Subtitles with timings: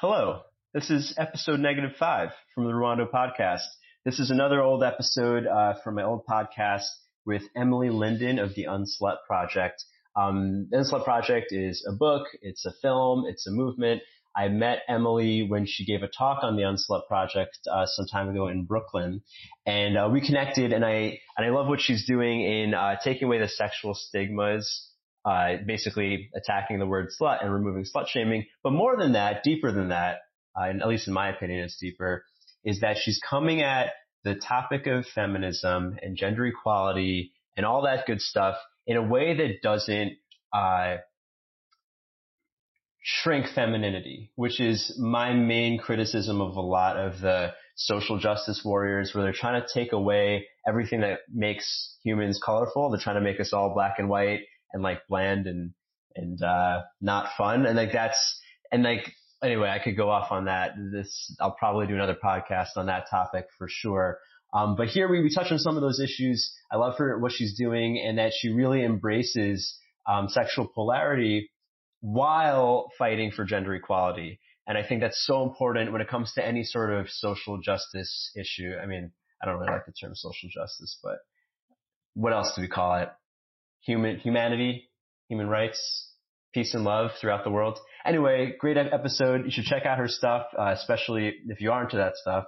[0.00, 0.42] Hello,
[0.72, 3.66] this is episode negative five from the Ruwando podcast.
[4.04, 6.86] This is another old episode uh, from my old podcast
[7.26, 9.82] with Emily Linden of the Unslut Project.
[10.14, 14.02] Um, the Unslut Project is a book, it's a film, it's a movement.
[14.36, 18.28] I met Emily when she gave a talk on the Unslut Project uh, some time
[18.28, 19.22] ago in Brooklyn,
[19.66, 20.72] and uh, we connected.
[20.72, 24.87] And I and I love what she's doing in uh, taking away the sexual stigmas
[25.24, 28.46] uh, basically attacking the word slut and removing slut shaming.
[28.62, 30.18] But more than that, deeper than that,
[30.58, 32.24] uh, and at least in my opinion, it's deeper,
[32.64, 33.92] is that she's coming at
[34.24, 39.36] the topic of feminism and gender equality and all that good stuff in a way
[39.36, 40.12] that doesn't
[40.52, 40.96] uh,
[43.02, 49.14] shrink femininity, which is my main criticism of a lot of the social justice warriors,
[49.14, 52.90] where they're trying to take away everything that makes humans colorful.
[52.90, 54.40] They're trying to make us all black and white
[54.72, 55.72] and like bland and
[56.14, 57.66] and uh not fun.
[57.66, 58.40] And like that's
[58.72, 60.72] and like anyway I could go off on that.
[60.92, 64.18] This I'll probably do another podcast on that topic for sure.
[64.52, 66.52] Um but here we, we touch on some of those issues.
[66.70, 71.50] I love her what she's doing and that she really embraces um sexual polarity
[72.00, 74.40] while fighting for gender equality.
[74.66, 78.30] And I think that's so important when it comes to any sort of social justice
[78.36, 78.74] issue.
[78.82, 81.18] I mean I don't really like the term social justice but
[82.14, 83.08] what else do we call it
[83.84, 84.88] human humanity,
[85.28, 86.12] human rights,
[86.54, 87.78] peace and love throughout the world.
[88.04, 89.44] Anyway, great episode.
[89.44, 92.44] You should check out her stuff, uh, especially if you are into that stuff.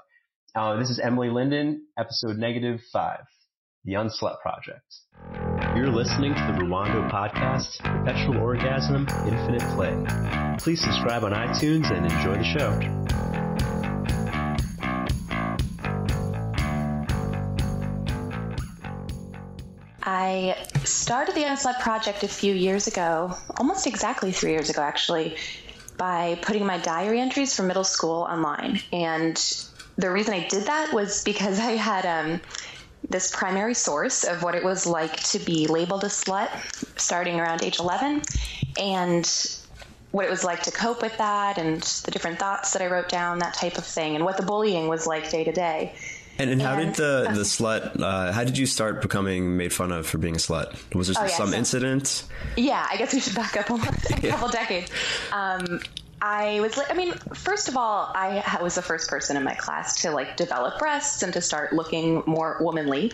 [0.55, 3.25] Uh, this is Emily Linden, episode negative five,
[3.85, 4.83] The Unslut Project.
[5.77, 10.57] You're listening to the Ruwando podcast, Perpetual Orgasm, Infinite Play.
[10.59, 13.00] Please subscribe on iTunes and enjoy the show.
[20.31, 25.37] I started the Unslut Project a few years ago, almost exactly three years ago, actually,
[25.97, 28.81] by putting my diary entries from middle school online.
[28.93, 29.37] And
[29.97, 32.41] the reason I did that was because I had um,
[33.09, 36.51] this primary source of what it was like to be labeled a slut
[36.97, 38.23] starting around age 11
[38.79, 39.57] and
[40.13, 43.09] what it was like to cope with that and the different thoughts that I wrote
[43.09, 45.93] down, that type of thing, and what the bullying was like day to day.
[46.41, 48.01] And, and how did the the slut?
[48.01, 50.75] Uh, how did you start becoming made fun of for being a slut?
[50.95, 52.25] Was there oh, yeah, some so, incident?
[52.57, 54.31] Yeah, I guess we should back up almost a yeah.
[54.31, 54.91] couple decades.
[55.33, 55.81] Um,
[56.23, 59.55] I was like, I mean, first of all, I was the first person in my
[59.55, 63.13] class to like develop breasts and to start looking more womanly,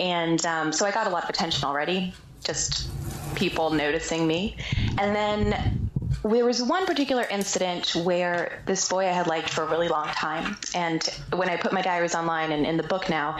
[0.00, 2.12] and um, so I got a lot of attention already.
[2.42, 2.88] Just
[3.36, 4.56] people noticing me,
[4.98, 5.83] and then
[6.22, 10.08] there was one particular incident where this boy I had liked for a really long
[10.08, 11.02] time, and
[11.32, 13.38] when I put my diaries online and in the book now,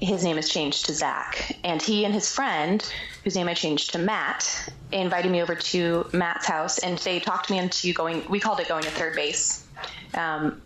[0.00, 2.86] his name is changed to Zach, and he and his friend,
[3.22, 7.50] whose name I changed to Matt, invited me over to Matt's house, and they talked
[7.50, 8.24] me into going.
[8.28, 9.66] We called it going to third base.
[10.14, 10.62] Um,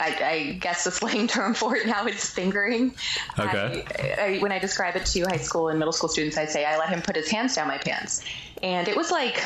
[0.00, 2.94] I, I, guess the slang term for it now is fingering.
[3.38, 3.84] Okay.
[3.98, 6.64] I, I, when I describe it to high school and middle school students, I say
[6.64, 8.24] I let him put his hands down my pants,
[8.62, 9.42] and it was like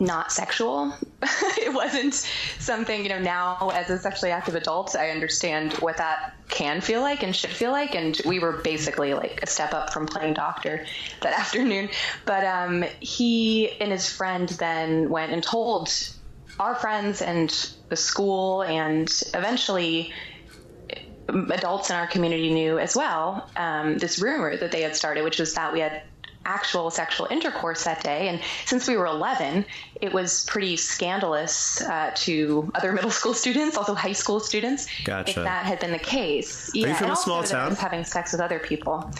[0.00, 0.94] not sexual.
[1.22, 2.14] it wasn't
[2.58, 7.02] something, you know, now as a sexually active adult, I understand what that can feel
[7.02, 7.94] like and should feel like.
[7.94, 10.86] And we were basically like a step up from playing doctor
[11.20, 11.90] that afternoon.
[12.24, 15.92] But um, he and his friend then went and told
[16.58, 17.50] our friends and
[17.88, 20.12] the school and eventually
[21.28, 25.38] adults in our community knew as well um, this rumor that they had started, which
[25.38, 26.02] was that we had
[26.44, 28.28] actual sexual intercourse that day.
[28.28, 29.64] And since we were 11,
[30.00, 35.30] it was pretty scandalous uh, to other middle school students, also high school students, gotcha.
[35.30, 36.70] if that had been the case.
[36.74, 37.74] Yeah, Are you from and a small town?
[37.76, 39.10] having sex with other people.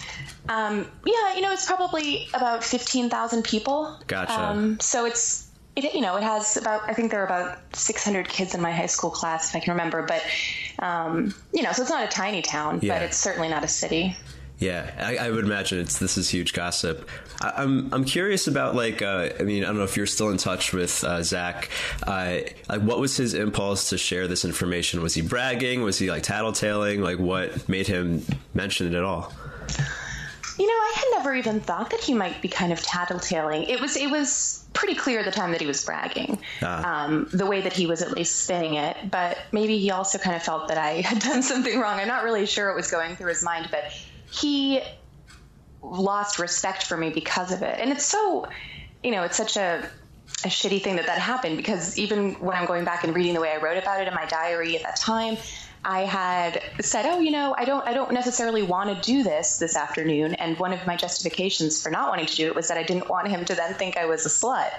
[0.49, 3.99] Um, yeah, you know, it's probably about 15,000 people.
[4.07, 4.41] Gotcha.
[4.41, 8.29] Um, so it's it, you know, it has about, I think there are about 600
[8.29, 10.03] kids in my high school class, if I can remember.
[10.03, 10.25] But,
[10.79, 12.95] um, you know, so it's not a tiny town, yeah.
[12.95, 14.17] but it's certainly not a city.
[14.61, 17.09] Yeah, I, I, would imagine it's this is huge gossip.
[17.41, 20.07] I, am I'm, I'm curious about like uh, I mean I don't know if you're
[20.07, 21.71] still in touch with uh, Zach.
[22.07, 25.03] Uh, like what was his impulse to share this information?
[25.03, 25.83] Was he bragging?
[25.83, 27.01] Was he like tattletaling?
[27.01, 29.33] Like what made him mention it at all?
[30.59, 33.67] You know, I had never even thought that he might be kind of tattletaling.
[33.67, 37.05] It was it was pretty clear at the time that he was bragging, ah.
[37.05, 39.11] um, the way that he was at least spinning it.
[39.11, 41.99] But maybe he also kind of felt that I had done something wrong.
[41.99, 43.85] I'm not really sure what was going through his mind, but
[44.31, 44.81] he
[45.83, 47.79] lost respect for me because of it.
[47.79, 48.49] And it's so,
[49.03, 49.89] you know, it's such a,
[50.45, 53.41] a shitty thing that that happened because even when I'm going back and reading the
[53.41, 55.37] way I wrote about it in my diary at that time,
[55.83, 59.59] I had said, "Oh, you know, I don't, I don't necessarily want to do this
[59.59, 62.77] this afternoon." And one of my justifications for not wanting to do it was that
[62.77, 64.71] I didn't want him to then think I was a slut,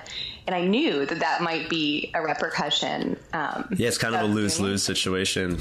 [0.46, 3.18] and I knew that that might be a repercussion.
[3.34, 5.60] Um, yeah, it's kind of, of a lose lose situation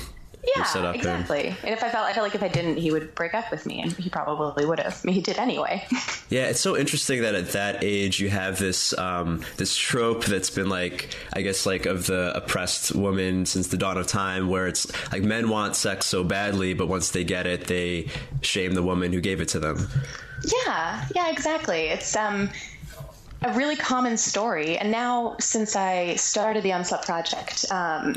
[0.56, 1.48] yeah, set up exactly.
[1.48, 1.56] In.
[1.64, 3.66] And if I felt, I felt like if I didn't, he would break up with
[3.66, 5.00] me, and he probably would have.
[5.02, 5.84] I mean, he did anyway.
[6.30, 10.50] yeah, it's so interesting that at that age you have this um, this trope that's
[10.50, 14.66] been like, I guess, like of the oppressed woman since the dawn of time, where
[14.66, 18.08] it's like men want sex so badly, but once they get it, they
[18.40, 19.88] shame the woman who gave it to them.
[20.64, 21.88] Yeah, yeah, exactly.
[21.88, 22.48] It's um
[23.42, 24.76] a really common story.
[24.76, 28.16] And now, since I started the Unslut Project, um,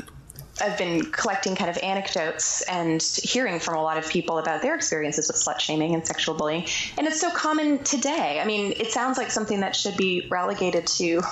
[0.60, 4.74] I've been collecting kind of anecdotes and hearing from a lot of people about their
[4.74, 6.66] experiences with slut shaming and sexual bullying.
[6.96, 8.40] And it's so common today.
[8.40, 11.22] I mean, it sounds like something that should be relegated to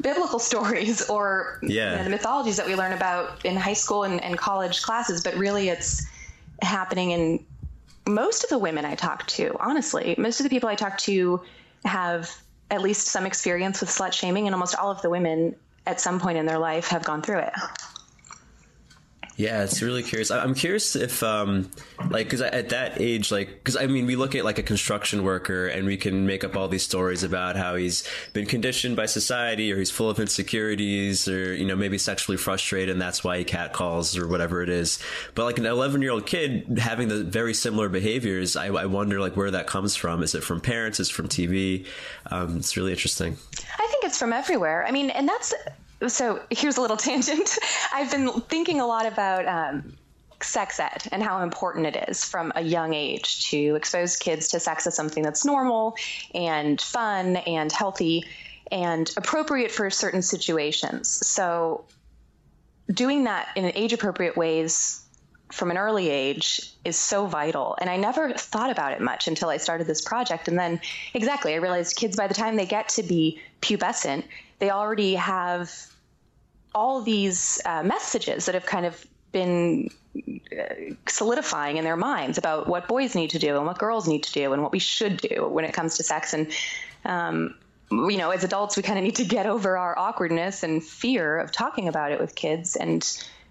[0.00, 1.92] biblical stories or yeah.
[1.92, 5.22] you know, the mythologies that we learn about in high school and, and college classes,
[5.22, 6.06] but really it's
[6.62, 7.44] happening in
[8.06, 10.14] most of the women I talk to, honestly.
[10.16, 11.40] Most of the people I talk to
[11.84, 12.34] have
[12.70, 15.56] at least some experience with slut shaming, and almost all of the women
[15.86, 17.52] at some point in their life have gone through it.
[19.40, 20.30] Yeah, it's really curious.
[20.30, 21.70] I'm curious if, um,
[22.10, 25.24] like, because at that age, like, because I mean, we look at like a construction
[25.24, 29.06] worker and we can make up all these stories about how he's been conditioned by
[29.06, 33.38] society or he's full of insecurities or, you know, maybe sexually frustrated and that's why
[33.38, 34.98] he catcalls or whatever it is.
[35.34, 39.20] But like an 11 year old kid having the very similar behaviors, I, I, wonder
[39.20, 40.22] like where that comes from.
[40.22, 41.00] Is it from parents?
[41.00, 41.86] Is it from TV?
[42.30, 43.38] Um, it's really interesting.
[43.78, 44.84] I think it's from everywhere.
[44.86, 45.54] I mean, and that's
[46.08, 47.58] so here's a little tangent.
[47.92, 49.96] I've been thinking a lot about um,
[50.42, 54.60] sex ed and how important it is from a young age to expose kids to
[54.60, 55.96] sex as something that's normal
[56.34, 58.24] and fun and healthy
[58.72, 61.08] and appropriate for certain situations.
[61.08, 61.84] So,
[62.90, 65.04] doing that in age appropriate ways
[65.52, 67.76] from an early age is so vital.
[67.80, 70.48] And I never thought about it much until I started this project.
[70.48, 70.80] And then,
[71.12, 74.24] exactly, I realized kids, by the time they get to be pubescent,
[74.60, 75.72] they already have
[76.74, 82.68] all these uh, messages that have kind of been uh, solidifying in their minds about
[82.68, 85.16] what boys need to do and what girls need to do and what we should
[85.16, 86.32] do when it comes to sex.
[86.32, 86.52] And,
[87.04, 87.56] um,
[87.90, 91.38] you know, as adults, we kind of need to get over our awkwardness and fear
[91.38, 93.04] of talking about it with kids and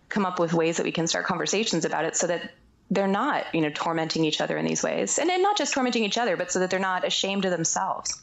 [0.07, 2.51] come up with ways that we can start conversations about it so that
[2.91, 5.19] they're not, you know, tormenting each other in these ways.
[5.19, 8.19] And, and not just tormenting each other, but so that they're not ashamed of themselves.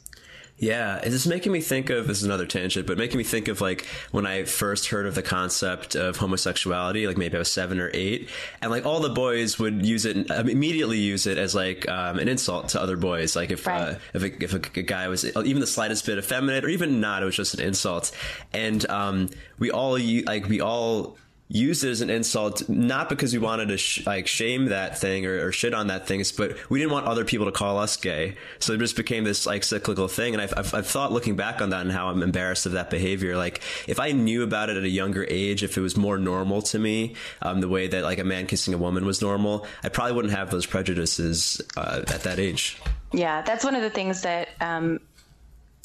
[0.59, 3.47] Yeah, it's just making me think of this is another tangent, but making me think
[3.47, 7.51] of like when I first heard of the concept of homosexuality, like maybe I was
[7.51, 11.37] seven or eight, and like all the boys would use it um, immediately use it
[11.37, 13.35] as like um, an insult to other boys.
[13.35, 13.81] Like if right.
[13.81, 16.99] uh, if, a, if a, a, guy was even the slightest bit effeminate or even
[16.99, 18.11] not, it was just an insult,
[18.51, 19.29] and um,
[19.59, 21.17] we all like we all
[21.49, 25.25] used it as an insult, not because we wanted to sh- like shame that thing
[25.25, 27.95] or, or, shit on that thing, but we didn't want other people to call us
[27.95, 28.35] gay.
[28.59, 30.33] So it just became this like cyclical thing.
[30.33, 32.89] And I've, I've, I've, thought looking back on that and how I'm embarrassed of that
[32.89, 33.37] behavior.
[33.37, 36.61] Like if I knew about it at a younger age, if it was more normal
[36.63, 39.89] to me, um, the way that like a man kissing a woman was normal, I
[39.89, 42.77] probably wouldn't have those prejudices uh, at that age.
[43.13, 44.99] Yeah, that's one of the things that um,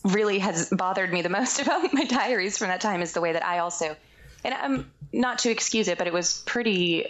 [0.04, 3.32] really has bothered me the most about my diaries from that time is the way
[3.32, 3.96] that I also,
[4.44, 7.06] and I'm not to excuse it, but it was pretty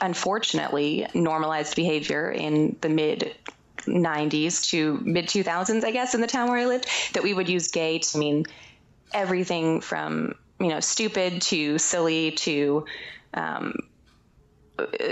[0.00, 3.34] unfortunately normalized behavior in the mid
[3.86, 7.48] 90s to mid 2000s, I guess, in the town where I lived, that we would
[7.48, 8.44] use gay to mean
[9.12, 12.84] everything from you know stupid to silly to
[13.34, 13.74] um,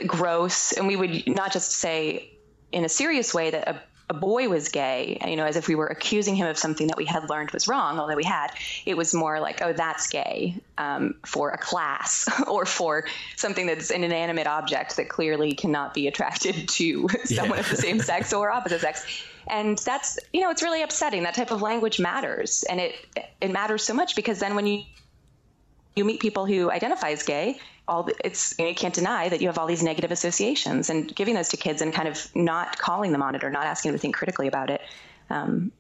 [0.06, 2.30] gross, and we would not just say
[2.72, 5.75] in a serious way that a a boy was gay, you know, as if we
[5.75, 8.48] were accusing him of something that we had learned was wrong, although we had.
[8.84, 13.90] It was more like, oh, that's gay um, for a class or for something that's
[13.90, 17.64] an inanimate object that clearly cannot be attracted to someone yeah.
[17.64, 19.04] of the same sex or opposite sex.
[19.48, 21.25] And that's, you know, it's really upsetting.
[21.25, 22.64] That type of language matters.
[22.68, 22.94] And it,
[23.40, 24.82] it matters so much because then when you,
[25.96, 29.40] you meet people who identify as gay, all it's you, know, you, can't deny that
[29.40, 32.78] you have all these negative associations and giving those to kids and kind of not
[32.78, 34.82] calling them on it or not asking them to think critically about it
[35.30, 35.72] um,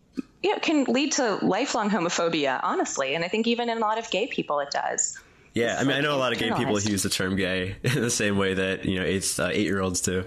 [0.42, 3.14] you know can lead to lifelong homophobia honestly.
[3.14, 5.18] And i think even in a lot of gay people it does
[5.56, 7.76] yeah, I mean, like I know a lot of gay people use the term gay
[7.82, 10.26] in the same way that you know eight uh, eight year olds do.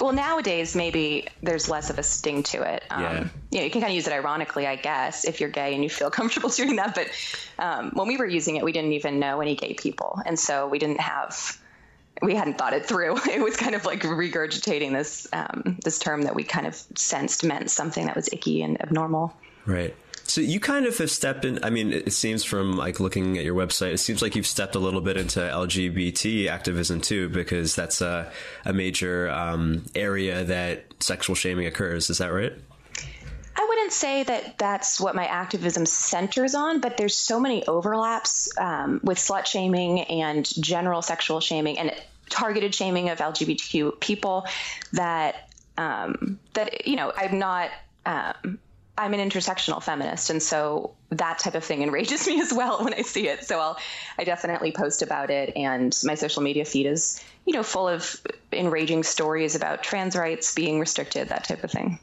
[0.00, 2.82] Well, nowadays maybe there's less of a sting to it.
[2.90, 3.28] Um, yeah.
[3.52, 5.84] You know, you can kind of use it ironically, I guess, if you're gay and
[5.84, 6.96] you feel comfortable doing that.
[6.96, 7.10] But
[7.60, 10.66] um, when we were using it, we didn't even know any gay people, and so
[10.66, 11.60] we didn't have.
[12.20, 13.18] We hadn't thought it through.
[13.28, 17.44] It was kind of like regurgitating this um, this term that we kind of sensed
[17.44, 19.32] meant something that was icky and abnormal.
[19.64, 19.94] Right.
[20.36, 21.64] So you kind of have stepped in.
[21.64, 24.74] I mean, it seems from like looking at your website, it seems like you've stepped
[24.74, 28.30] a little bit into LGBT activism too, because that's a,
[28.66, 32.10] a major um, area that sexual shaming occurs.
[32.10, 32.52] Is that right?
[33.56, 38.50] I wouldn't say that that's what my activism centers on, but there's so many overlaps
[38.58, 41.94] um, with slut shaming and general sexual shaming and
[42.28, 44.46] targeted shaming of LGBTQ people
[44.92, 47.70] that um, that you know I'm not.
[48.04, 48.58] Um,
[48.98, 52.94] I'm an intersectional feminist, and so that type of thing enrages me as well when
[52.94, 53.44] I see it.
[53.44, 53.78] So I'll,
[54.18, 58.20] I definitely post about it, and my social media feed is, you know, full of
[58.52, 61.98] enraging stories about trans rights being restricted, that type of thing.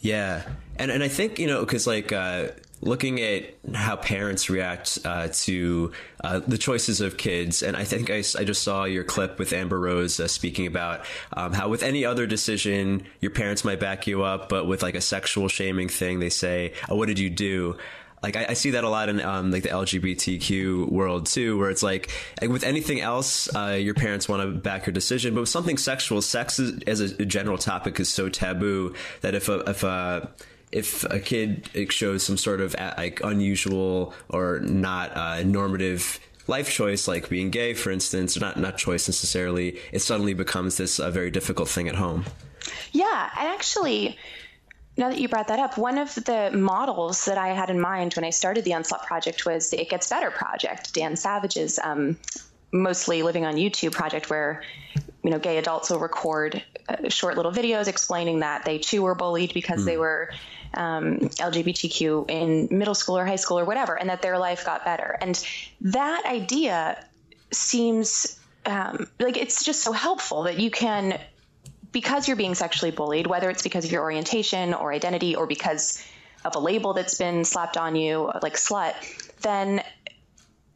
[0.00, 0.44] Yeah,
[0.76, 2.48] and and I think you know because like uh,
[2.80, 5.92] looking at how parents react uh, to
[6.22, 9.52] uh, the choices of kids, and I think I, I just saw your clip with
[9.52, 14.06] Amber Rose uh, speaking about um, how with any other decision your parents might back
[14.06, 17.30] you up, but with like a sexual shaming thing, they say, "Oh, what did you
[17.30, 17.76] do?"
[18.22, 21.70] like I, I, see that a lot in um, like the LGBTQ world too, where
[21.70, 25.40] it's like, like with anything else, uh, your parents want to back your decision, but
[25.40, 29.60] with something sexual, sex is, as a, general topic is so taboo that if a
[29.70, 30.30] if a
[30.70, 37.06] if a kid shows some sort of like unusual or not uh, normative life choice,
[37.06, 41.10] like being gay, for instance, or not not choice necessarily, it suddenly becomes this uh,
[41.10, 42.24] very difficult thing at home.
[42.92, 44.18] Yeah, and actually,
[44.96, 48.14] now that you brought that up, one of the models that I had in mind
[48.14, 52.18] when I started the Unslut Project was the It Gets Better project, Dan Savage's um,
[52.72, 54.62] mostly living on YouTube project, where
[55.22, 59.14] you know gay adults will record uh, short little videos explaining that they too were
[59.14, 59.86] bullied because mm.
[59.86, 60.00] they hmm.
[60.00, 60.30] were
[60.74, 64.84] um, LGBTQ in middle school or high school or whatever, and that their life got
[64.84, 65.16] better.
[65.20, 65.42] And
[65.80, 67.04] that idea
[67.50, 71.18] seems um, like it's just so helpful that you can
[71.90, 76.04] because you're being sexually bullied, whether it's because of your orientation or identity or because
[76.44, 78.94] of a label that's been slapped on you, like slut,
[79.40, 79.82] then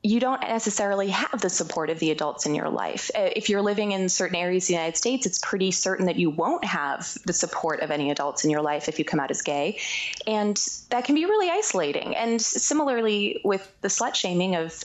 [0.04, 3.10] you don't necessarily have the support of the adults in your life.
[3.14, 6.16] Uh, if you're living in certain areas of the United States, it's pretty certain that
[6.16, 9.30] you won't have the support of any adults in your life if you come out
[9.30, 9.78] as gay.
[10.26, 10.56] And
[10.90, 12.16] that can be really isolating.
[12.16, 14.82] And similarly with the slut shaming of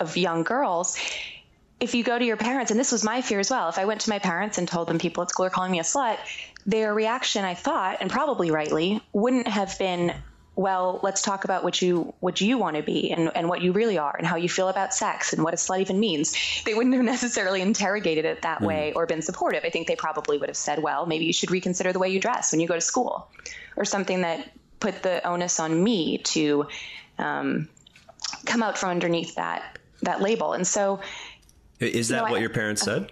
[0.00, 0.98] of young girls,
[1.78, 3.84] if you go to your parents, and this was my fear as well, if I
[3.84, 6.18] went to my parents and told them people at school are calling me a slut,
[6.66, 10.12] their reaction, I thought, and probably rightly, wouldn't have been,
[10.56, 13.72] well, let's talk about what you what you want to be and, and what you
[13.72, 16.36] really are and how you feel about sex and what a slut even means.
[16.64, 18.66] They wouldn't have necessarily interrogated it that mm.
[18.66, 19.64] way or been supportive.
[19.64, 22.20] I think they probably would have said, well, maybe you should reconsider the way you
[22.20, 23.28] dress when you go to school,
[23.76, 26.66] or something that put the onus on me to
[27.18, 27.68] um,
[28.46, 30.52] come out from underneath that that label.
[30.52, 31.00] And so
[31.80, 33.10] is that what I, your parents said?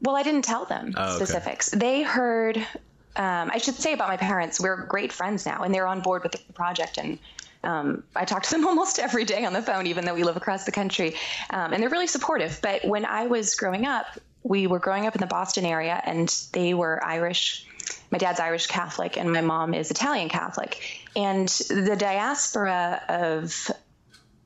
[0.00, 1.74] Well, I didn't tell them oh, specifics.
[1.74, 1.78] Okay.
[1.78, 2.66] They heard.
[3.16, 6.22] Um, I should say about my parents, we're great friends now, and they're on board
[6.22, 6.98] with the project.
[6.98, 7.18] And
[7.62, 10.36] um, I talk to them almost every day on the phone, even though we live
[10.36, 11.14] across the country.
[11.50, 12.60] Um, and they're really supportive.
[12.62, 14.06] But when I was growing up,
[14.42, 17.66] we were growing up in the Boston area, and they were Irish.
[18.10, 20.80] My dad's Irish Catholic, and my mom is Italian Catholic.
[21.14, 23.70] And the diaspora of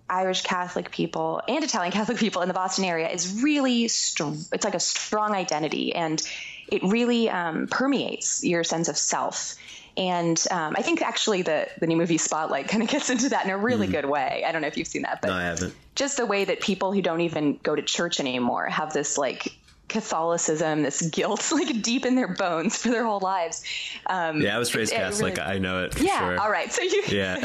[0.09, 4.39] Irish Catholic people and Italian Catholic people in the Boston area is really strong.
[4.53, 6.23] It's like a strong identity, and
[6.69, 9.55] it really um, permeates your sense of self.
[9.97, 13.45] And um, I think actually the the new movie Spotlight kind of gets into that
[13.45, 13.93] in a really mm.
[13.93, 14.45] good way.
[14.47, 15.75] I don't know if you've seen that, but no, I haven't.
[15.95, 19.57] Just the way that people who don't even go to church anymore have this like
[19.89, 23.63] Catholicism, this guilt, like deep in their bones for their whole lives.
[24.07, 25.37] Um, yeah, I was raised Catholic.
[25.37, 26.01] Really, I know it.
[26.01, 26.19] yeah.
[26.19, 26.41] Sure.
[26.41, 26.73] All right.
[26.73, 27.03] So you.
[27.17, 27.39] Yeah.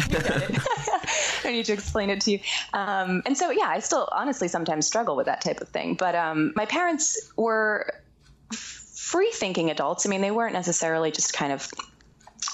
[1.43, 2.39] I need to explain it to you.
[2.73, 5.95] Um, and so, yeah, I still honestly sometimes struggle with that type of thing.
[5.95, 7.93] But um, my parents were
[9.12, 10.06] free thinking adults.
[10.06, 11.70] I mean, they weren't necessarily just kind of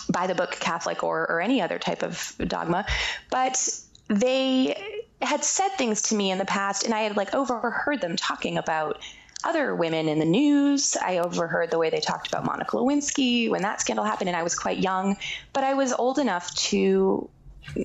[0.10, 2.86] by the book Catholic or, or any other type of dogma,
[3.30, 3.70] but
[4.08, 8.16] they had said things to me in the past, and I had like overheard them
[8.16, 9.00] talking about
[9.44, 10.98] other women in the news.
[10.98, 14.42] I overheard the way they talked about Monica Lewinsky when that scandal happened, and I
[14.42, 15.16] was quite young,
[15.54, 17.30] but I was old enough to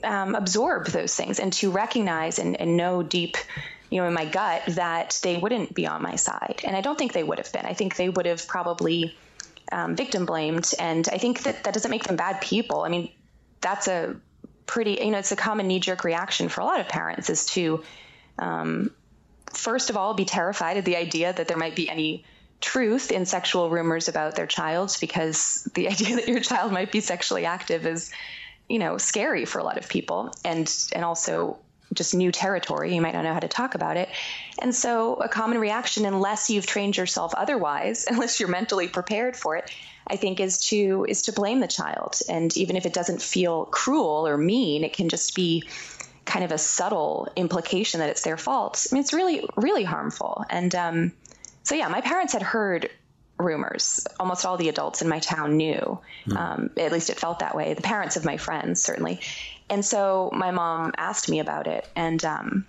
[0.03, 3.37] um, absorb those things and to recognize and, and know deep
[3.93, 6.63] you know, in my gut that they wouldn't be on my side.
[6.65, 7.67] And I don't think they would have been.
[7.67, 9.15] I think they would have probably
[9.71, 10.73] um, victim blamed.
[10.79, 12.85] And I think that that doesn't make them bad people.
[12.85, 13.11] I mean,
[13.61, 14.17] that's a
[14.65, 17.45] pretty, you know, it's a common knee jerk reaction for a lot of parents is
[17.49, 17.85] to,
[18.39, 18.91] um,
[19.53, 22.25] first of all, be terrified at the idea that there might be any
[22.63, 27.01] truth in sexual rumors about their child because the idea that your child might be
[27.01, 28.11] sexually active is
[28.69, 31.59] you know scary for a lot of people and and also
[31.93, 32.95] just new territory.
[32.95, 34.09] You might not know how to talk about it.
[34.59, 39.57] And so, a common reaction, unless you've trained yourself otherwise, unless you're mentally prepared for
[39.57, 39.71] it,
[40.07, 42.19] I think is to is to blame the child.
[42.29, 45.65] And even if it doesn't feel cruel or mean, it can just be
[46.25, 48.87] kind of a subtle implication that it's their fault.
[48.91, 50.45] I mean, it's really really harmful.
[50.51, 51.13] And um,
[51.63, 52.91] so, yeah, my parents had heard
[53.43, 54.07] rumors.
[54.19, 55.99] Almost all the adults in my town knew.
[56.27, 56.37] Mm.
[56.37, 57.75] Um, at least it felt that way.
[57.75, 59.21] The parents of my friends certainly.
[59.69, 62.67] And so my mom asked me about it, and um,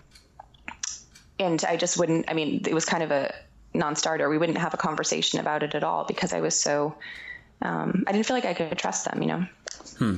[1.40, 2.30] and I just wouldn't.
[2.30, 3.34] I mean, it was kind of a
[3.74, 4.30] non-starter.
[4.30, 6.96] We wouldn't have a conversation about it at all because I was so.
[7.62, 9.46] Um, I didn't feel like I could trust them, you know.
[9.98, 10.18] Hmm.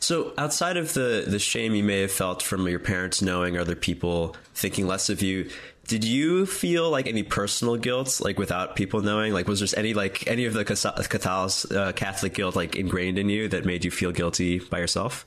[0.00, 3.76] So, outside of the the shame you may have felt from your parents knowing other
[3.76, 5.48] people thinking less of you,
[5.86, 9.32] did you feel like any personal guilt, like without people knowing?
[9.32, 13.28] Like, was there any like any of the Catholic, uh, Catholic guilt like ingrained in
[13.28, 15.26] you that made you feel guilty by yourself?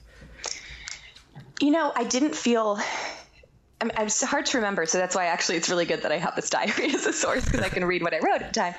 [1.62, 2.80] You know, I didn't feel.
[3.82, 6.18] I mean, it's hard to remember, so that's why actually it's really good that I
[6.18, 8.60] have this diary as a source because I can read what I wrote at the
[8.60, 8.75] time.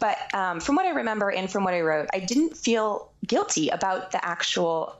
[0.00, 3.68] But um, from what I remember and from what I wrote, I didn't feel guilty
[3.70, 4.96] about the actual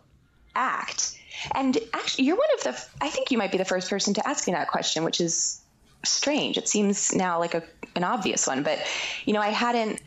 [0.54, 1.18] act.
[1.54, 3.04] And actually, you're one of the.
[3.04, 5.60] I think you might be the first person to ask me that question, which is
[6.04, 6.56] strange.
[6.56, 7.62] It seems now like a,
[7.94, 8.78] an obvious one, but
[9.26, 10.00] you know, I hadn't.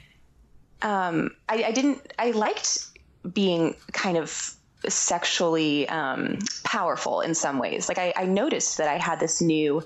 [0.81, 2.13] Um, I, I didn't.
[2.17, 2.88] I liked
[3.31, 4.55] being kind of
[4.88, 7.89] sexually um, powerful in some ways.
[7.89, 9.84] Like I, I, noticed that I had this new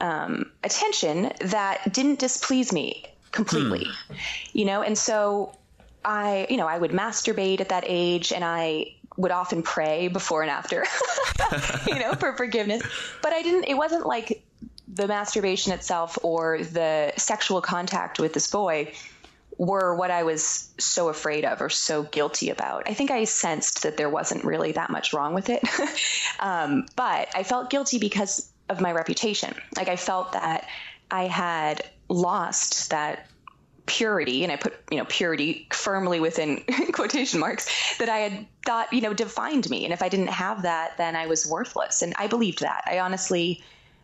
[0.00, 4.14] um, attention that didn't displease me completely, hmm.
[4.52, 4.82] you know.
[4.82, 5.56] And so
[6.04, 10.42] I, you know, I would masturbate at that age, and I would often pray before
[10.42, 10.84] and after,
[11.86, 12.82] you know, for forgiveness.
[13.22, 13.64] But I didn't.
[13.64, 14.44] It wasn't like
[14.88, 18.92] the masturbation itself or the sexual contact with this boy
[19.56, 22.88] were what I was so afraid of or so guilty about.
[22.88, 25.62] I think I sensed that there wasn't really that much wrong with it.
[26.40, 29.54] um, but I felt guilty because of my reputation.
[29.76, 30.66] Like I felt that
[31.10, 33.28] I had lost that
[33.86, 38.90] purity and i put you know purity firmly within quotation marks that i had thought
[38.92, 39.84] you know defined me.
[39.84, 42.02] And if i didn't have that then i was worthless.
[42.02, 42.84] And i believed that.
[42.86, 43.62] I honestly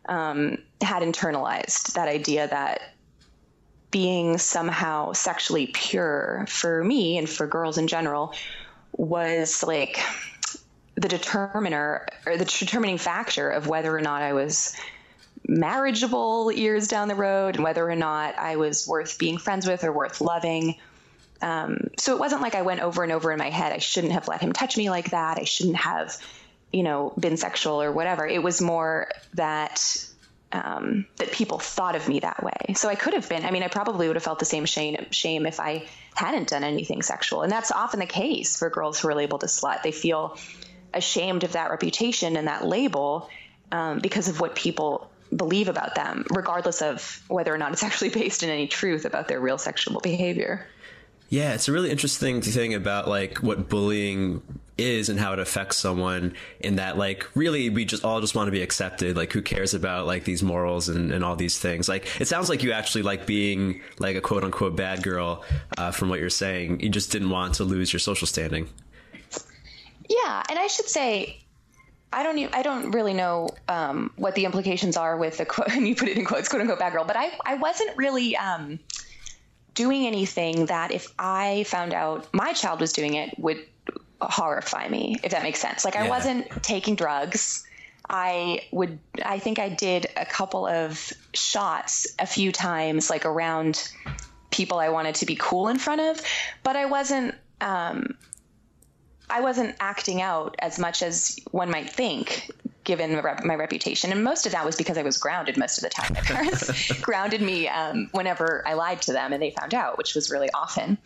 [0.09, 2.95] um, had internalized that idea that
[3.91, 8.35] being somehow sexually pure for me and for girls in general
[8.93, 9.99] was like
[10.95, 14.77] the determiner or the determining factor of whether or not I was
[15.51, 19.83] marriageable years down the road and whether or not I was worth being friends with
[19.83, 20.77] or worth loving.
[21.43, 24.13] Um, so it wasn't like I went over and over in my head, I shouldn't
[24.13, 25.39] have let him touch me like that.
[25.39, 26.17] I shouldn't have,
[26.73, 28.27] you know, been sexual or whatever.
[28.27, 30.07] It was more that
[30.53, 32.75] um, that people thought of me that way.
[32.75, 33.45] So I could have been.
[33.45, 36.65] I mean, I probably would have felt the same shame shame if I hadn't done
[36.65, 39.83] anything sexual, and that's often the case for girls who are labeled a slut.
[39.83, 40.39] They feel
[40.93, 43.31] ashamed of that reputation and that label
[43.73, 48.11] um, because of what people believe about them, regardless of whether or not it's actually
[48.11, 50.67] based in any truth about their real sexual behavior.
[51.29, 54.43] Yeah, it's a really interesting thing about like what bullying
[54.77, 58.49] is and how it affects someone in that like really we just all just want
[58.49, 59.17] to be accepted.
[59.17, 61.89] Like who cares about like these morals and, and all these things?
[61.89, 65.45] Like it sounds like you actually like being like a quote unquote bad girl
[65.79, 66.81] uh, from what you're saying.
[66.81, 68.69] You just didn't want to lose your social standing.
[70.09, 71.39] Yeah and i should say
[72.13, 75.69] I don't even, I don't really know um, what the implications are with the quote,
[75.73, 78.37] and you put it in quotes, quote unquote bad girl, but I, I wasn't really
[78.37, 78.81] um,
[79.75, 83.65] doing anything that if I found out my child was doing it would
[84.21, 85.85] horrify me, if that makes sense.
[85.85, 86.05] Like yeah.
[86.05, 87.67] I wasn't taking drugs.
[88.09, 93.89] I would, I think I did a couple of shots a few times, like around
[94.51, 96.21] people I wanted to be cool in front of,
[96.65, 98.17] but I wasn't, um,
[99.31, 102.51] I wasn't acting out as much as one might think
[102.85, 103.13] given
[103.45, 104.11] my reputation.
[104.11, 106.13] And most of that was because I was grounded most of the time.
[106.15, 110.15] My parents grounded me um, whenever I lied to them and they found out, which
[110.15, 110.99] was really often.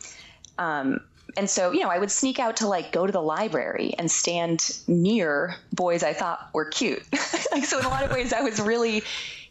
[0.57, 1.01] Um,
[1.37, 4.11] and so, you know, I would sneak out to like go to the library and
[4.11, 7.03] stand near boys I thought were cute.
[7.53, 9.03] like, so in a lot of ways, I was really,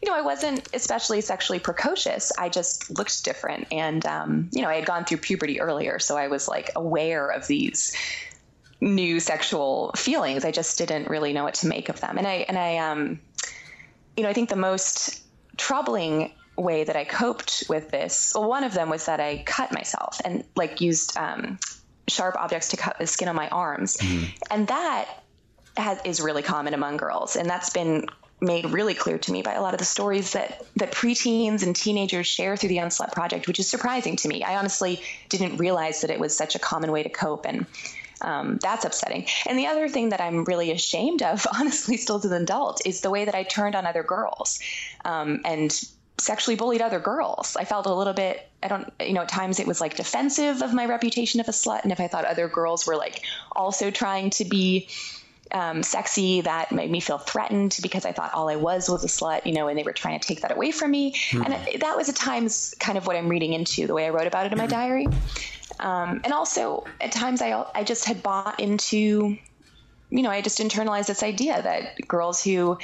[0.02, 2.32] you know, I wasn't especially sexually precocious.
[2.38, 3.68] I just looked different.
[3.72, 6.00] And, um, you know, I had gone through puberty earlier.
[6.00, 7.94] So I was like aware of these
[8.84, 10.46] new sexual feelings.
[10.46, 12.18] I just didn't really know what to make of them.
[12.18, 13.20] And I, and I, um,
[14.18, 15.22] you know, I think the most
[15.58, 18.34] troubling way that I coped with this.
[18.36, 21.58] Well, one of them was that I cut myself and like used um,
[22.08, 24.26] sharp objects to cut the skin on my arms, mm-hmm.
[24.52, 25.24] and that
[25.78, 28.08] has, is really common among girls, and that's been
[28.42, 31.76] made really clear to me by a lot of the stories that that preteens and
[31.76, 34.44] teenagers share through the Unslut Project, which is surprising to me.
[34.44, 37.66] I honestly didn't realize that it was such a common way to cope, and
[38.24, 39.28] Um, that's upsetting.
[39.48, 43.02] And the other thing that I'm really ashamed of, honestly, still as an adult, is
[43.02, 44.60] the way that I turned on other girls
[45.06, 45.72] um, and
[46.18, 47.56] sexually bullied other girls.
[47.58, 50.62] I felt a little bit, I don't, you know, at times it was like defensive
[50.62, 51.84] of my reputation of a slut.
[51.84, 54.88] And if I thought other girls were like also trying to be
[55.52, 59.08] um, sexy, that made me feel threatened because I thought all I was was a
[59.08, 61.14] slut, you know, and they were trying to take that away from me.
[61.14, 61.44] Mm-hmm.
[61.44, 64.28] And that was at times kind of what I'm reading into the way I wrote
[64.28, 65.08] about it in my diary.
[65.80, 69.38] Um, and also at times I, I just had bought into,
[70.10, 72.78] you know, I just internalized this idea that girls who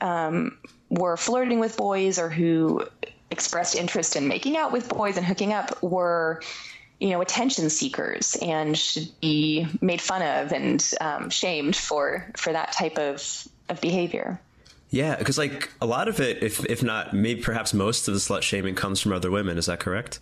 [0.00, 0.58] um,
[0.90, 2.86] were flirting with boys or who
[3.30, 6.40] expressed interest in making out with boys and hooking up were
[6.98, 12.52] you know attention seekers and should be made fun of and um, shamed for for
[12.52, 14.40] that type of of behavior
[14.90, 18.20] yeah because like a lot of it if if not maybe perhaps most of the
[18.20, 20.20] slut shaming comes from other women is that correct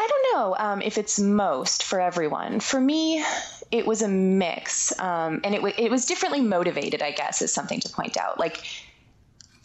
[0.00, 2.60] I don't know um, if it's most for everyone.
[2.60, 3.24] For me,
[3.72, 7.02] it was a mix, um, and it, w- it was differently motivated.
[7.02, 8.38] I guess is something to point out.
[8.38, 8.62] Like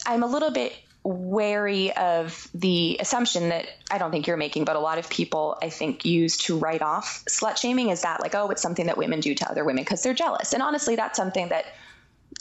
[0.04, 0.74] I'm a little bit
[1.04, 5.58] wary of the assumption that I don't think you're making, but a lot of people
[5.62, 8.96] I think use to write off slut shaming is that like, oh, it's something that
[8.96, 10.54] women do to other women because they're jealous.
[10.54, 11.66] And honestly, that's something that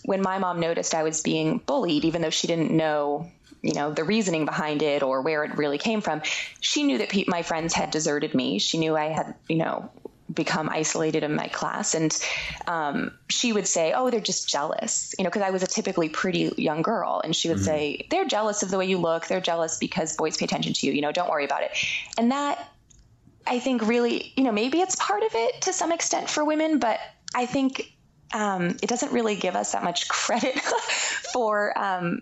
[0.05, 3.29] when my mom noticed I was being bullied, even though she didn't know
[3.61, 6.21] you know the reasoning behind it or where it really came from
[6.59, 9.89] she knew that pe- my friends had deserted me she knew i had you know
[10.33, 11.93] become isolated in my class.
[11.95, 12.17] And
[12.67, 16.09] um, she would say oh they're just jealous you know because i was a typically
[16.09, 17.21] pretty young girl.
[17.23, 17.65] And she would mm-hmm.
[17.65, 19.27] say they're jealous of the way you look.
[19.27, 20.93] They're jealous because boys pay attention to you.
[20.93, 21.71] You know don't worry about it.
[22.17, 22.69] And that
[23.45, 26.79] i think really you know maybe it's part of it to some extent for women
[26.79, 26.97] but
[27.35, 27.93] i think
[28.33, 32.21] um, it doesn't really give us that much credit for um,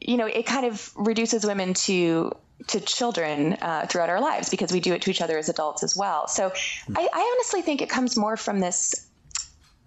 [0.00, 2.34] you know, it kind of reduces women to
[2.68, 5.82] to children uh, throughout our lives because we do it to each other as adults
[5.82, 6.28] as well.
[6.28, 6.52] So
[6.94, 9.08] I, I honestly think it comes more from this,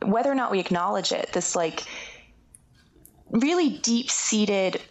[0.02, 1.84] whether or not we acknowledge it, this like
[3.30, 4.82] really deep seated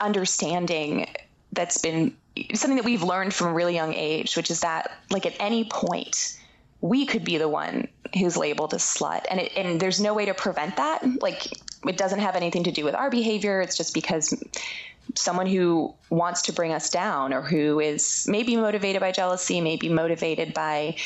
[0.00, 1.06] understanding
[1.52, 2.16] that's been
[2.54, 5.64] something that we've learned from a really young age, which is that like at any
[5.64, 6.38] point
[6.80, 9.24] we could be the one who's labeled a slut.
[9.30, 11.02] And it, and there's no way to prevent that.
[11.20, 11.46] Like
[11.86, 13.60] it doesn't have anything to do with our behavior.
[13.60, 14.32] It's just because
[15.14, 19.88] someone who wants to bring us down or who is maybe motivated by jealousy maybe
[19.88, 20.96] motivated by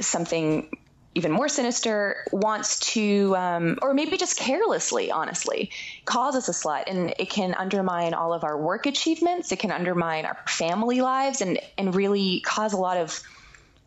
[0.00, 0.68] something
[1.14, 5.70] even more sinister wants to um, or maybe just carelessly honestly
[6.04, 6.84] calls us a slut.
[6.88, 9.52] And it can undermine all of our work achievements.
[9.52, 13.20] It can undermine our family lives and and really cause a lot of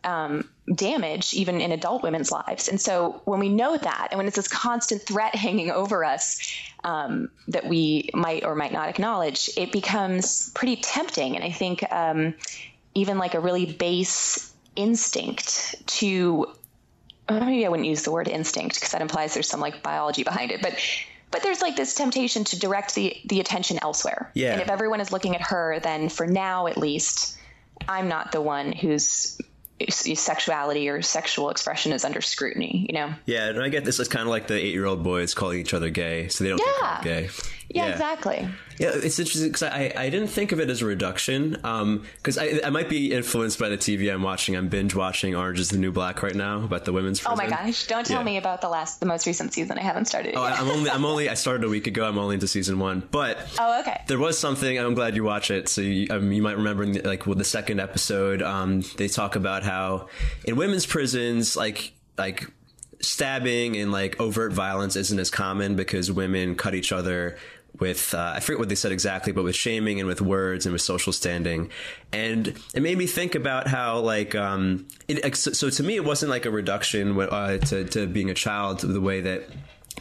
[0.04, 2.68] um, damage even in adult women's lives.
[2.68, 6.40] And so when we know that, and when it's this constant threat hanging over us
[6.84, 11.36] um, that we might or might not acknowledge, it becomes pretty tempting.
[11.36, 12.34] And I think um,
[12.94, 16.48] even like a really base instinct to
[17.30, 20.52] maybe I wouldn't use the word instinct because that implies there's some like biology behind
[20.52, 20.76] it, but
[21.30, 24.32] but there's like this temptation to direct the the attention elsewhere.
[24.34, 24.54] Yeah.
[24.54, 27.38] And if everyone is looking at her, then for now at least,
[27.88, 29.40] I'm not the one who's
[29.90, 33.13] sexuality or sexual expression is under scrutiny, you know?
[33.26, 34.00] Yeah, and I get this.
[34.00, 36.50] It's kind of like the eight year old boys calling each other gay, so they
[36.50, 37.02] don't yeah.
[37.04, 37.30] gay.
[37.69, 38.47] Yeah, yeah, exactly.
[38.77, 42.43] Yeah, it's interesting because I, I didn't think of it as a reduction because um,
[42.43, 44.56] I, I might be influenced by the TV I'm watching.
[44.56, 47.19] I'm binge watching Orange is the New Black right now about the women's.
[47.19, 47.34] Prison.
[47.34, 47.88] Oh my gosh!
[47.88, 48.25] Don't tell yeah.
[48.25, 49.77] me about the last, the most recent season.
[49.77, 50.36] I haven't started.
[50.36, 52.08] oh, I'm only, I'm only, I started a week ago.
[52.08, 54.01] I'm only into season one, but oh, okay.
[54.08, 54.77] There was something.
[54.77, 55.67] I'm glad you watch it.
[55.67, 59.63] So you, um, you might remember, like with the second episode, um, they talk about
[59.63, 60.08] how
[60.45, 62.49] in women's prisons, like like
[63.00, 67.38] stabbing and like overt violence isn't as common because women cut each other
[67.80, 70.74] with uh, I forget what they said exactly, but with shaming and with words and
[70.74, 71.70] with social standing,
[72.12, 76.30] and it made me think about how like um, it, so, to me it wasn't
[76.30, 79.44] like a reduction uh, to to being a child the way that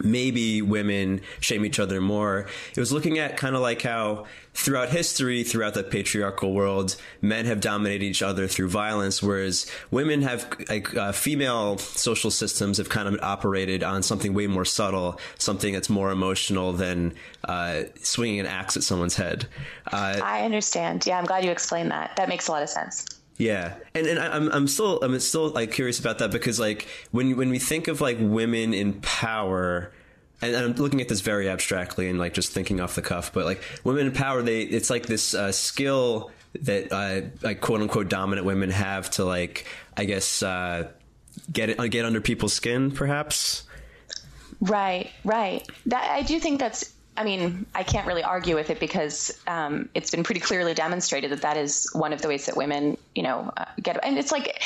[0.03, 2.47] maybe women shame each other more.
[2.75, 7.45] It was looking at kind of like how throughout history, throughout the patriarchal world, men
[7.45, 12.89] have dominated each other through violence, whereas women have, like, uh, female social systems have
[12.89, 17.13] kind of operated on something way more subtle, something that's more emotional than
[17.45, 19.47] uh, swinging an axe at someone's head.
[19.93, 21.07] Uh, I understand.
[21.07, 22.17] Yeah, I'm glad you explained that.
[22.17, 23.05] That makes a lot of sense.
[23.39, 27.37] Yeah, and and I'm I'm still I'm still like curious about that because like when
[27.37, 29.93] when we think of like women in power,
[30.41, 33.45] and I'm looking at this very abstractly and like just thinking off the cuff, but
[33.45, 36.31] like women in power, they it's like this uh, skill
[36.63, 39.67] that uh, like quote unquote dominant women have to like
[39.99, 40.89] I guess uh,
[41.53, 43.65] get it get under people's skin, perhaps.
[44.61, 45.69] Right, right.
[45.87, 49.89] That I do think that's I mean, I can't really argue with it because um,
[49.95, 53.23] it's been pretty clearly demonstrated that that is one of the ways that women, you
[53.23, 53.99] know, uh, get.
[54.05, 54.63] And it's like,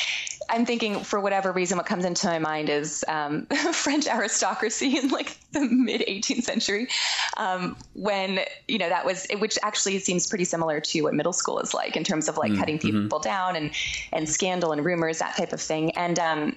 [0.49, 5.09] I'm thinking for whatever reason, what comes into my mind is um, French aristocracy in
[5.09, 6.89] like the mid 18th century,
[7.37, 11.59] um, when you know that was, which actually seems pretty similar to what middle school
[11.59, 12.59] is like in terms of like mm-hmm.
[12.59, 13.71] cutting people down and
[14.11, 15.91] and scandal and rumors, that type of thing.
[15.91, 16.55] And um,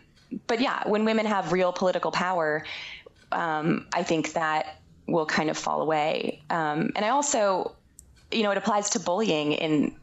[0.49, 2.65] but yeah, when women have real political power,
[3.31, 6.43] um, I think that will kind of fall away.
[6.51, 7.73] Um, and I also,
[8.31, 9.95] you know, it applies to bullying in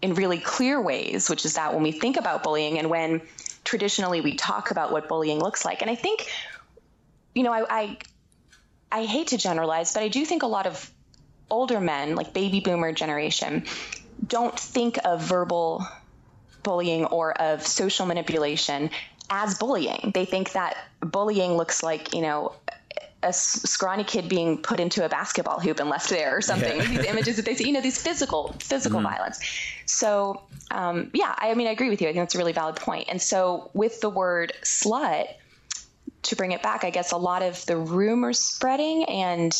[0.00, 3.20] in really clear ways, which is that when we think about bullying and when
[3.64, 6.30] traditionally we talk about what bullying looks like, and I think,
[7.34, 7.98] you know, I, I,
[8.92, 10.88] I hate to generalize, but I do think a lot of
[11.50, 13.64] older men, like baby boomer generation,
[14.24, 15.84] don't think of verbal
[16.62, 18.90] bullying or of social manipulation
[19.30, 20.12] as bullying.
[20.14, 22.52] They think that bullying looks like, you know,
[23.22, 26.78] a scrawny kid being put into a basketball hoop and left there or something.
[26.78, 26.86] Yeah.
[26.86, 29.08] these images that they see, you know, these physical physical mm-hmm.
[29.08, 29.40] violence.
[29.86, 32.08] So um, yeah, I, I mean, I agree with you.
[32.08, 33.08] I think that's a really valid point.
[33.08, 35.28] And so with the word slut,
[36.22, 39.56] to bring it back, I guess a lot of the rumors spreading and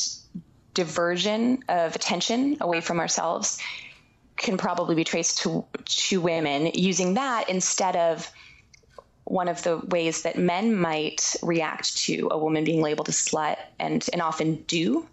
[0.74, 3.58] diversion of attention away from ourselves
[4.36, 8.30] can probably be traced to to women using that instead of
[9.28, 13.58] one of the ways that men might react to a woman being labeled a slut
[13.78, 15.06] and, and often do,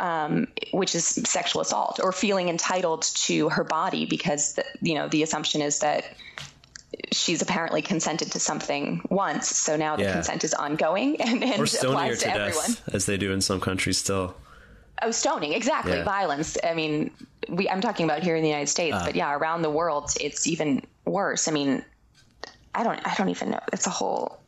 [0.00, 5.06] um, which is sexual assault or feeling entitled to her body because, the, you know,
[5.06, 6.04] the assumption is that
[7.12, 9.48] she's apparently consented to something once.
[9.56, 10.14] So now the yeah.
[10.14, 12.76] consent is ongoing and, and or applies to, to everyone.
[12.92, 14.34] as they do in some countries still.
[15.00, 15.92] Oh, stoning, exactly.
[15.92, 16.04] Yeah.
[16.04, 16.58] Violence.
[16.64, 17.12] I mean,
[17.48, 20.10] we, I'm talking about here in the United States, uh, but yeah, around the world,
[20.20, 21.46] it's even worse.
[21.46, 21.84] I mean,
[22.74, 23.60] I don't I don't even know.
[23.72, 24.40] It's a whole.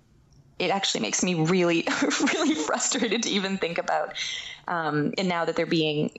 [0.59, 1.87] It actually makes me really
[2.21, 4.15] really frustrated to even think about.
[4.67, 6.19] Um, and now that they're being,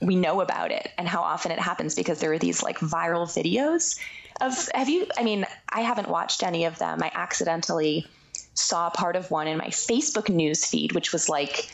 [0.00, 3.26] we know about it and how often it happens because there are these like viral
[3.26, 3.98] videos
[4.40, 4.68] of.
[4.74, 5.06] Have you?
[5.16, 7.02] I mean, I haven't watched any of them.
[7.02, 8.06] I accidentally
[8.54, 11.70] saw part of one in my Facebook news feed, which was like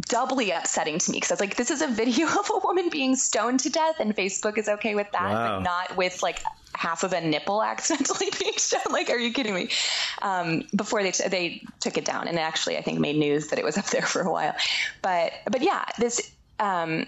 [0.00, 2.88] doubly upsetting to me because I was like, this is a video of a woman
[2.90, 5.58] being stoned to death, and Facebook is okay with that, wow.
[5.58, 6.42] but not with like
[6.74, 8.82] half of a nipple accidentally being shown.
[8.90, 9.70] Like, are you kidding me?
[10.22, 13.58] Um, before they t- they took it down, and actually, I think made news that
[13.58, 14.54] it was up there for a while.
[15.02, 16.32] But but yeah, this.
[16.58, 17.06] Um,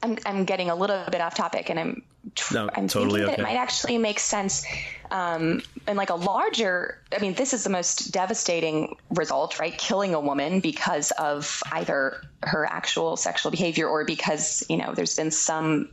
[0.00, 2.02] I'm, I'm getting a little bit off topic, and I'm
[2.36, 3.42] tr- no, I'm totally thinking that okay.
[3.42, 4.64] it might actually make sense
[5.10, 7.02] um, and like a larger.
[7.12, 9.76] I mean, this is the most devastating result, right?
[9.76, 15.16] Killing a woman because of either her actual sexual behavior or because you know there's
[15.16, 15.88] been some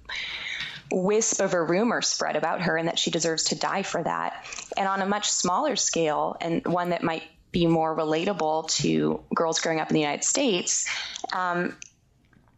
[0.91, 4.45] wisp of a rumor spread about her and that she deserves to die for that.
[4.77, 9.59] And on a much smaller scale, and one that might be more relatable to girls
[9.59, 10.87] growing up in the United States,
[11.33, 11.75] um,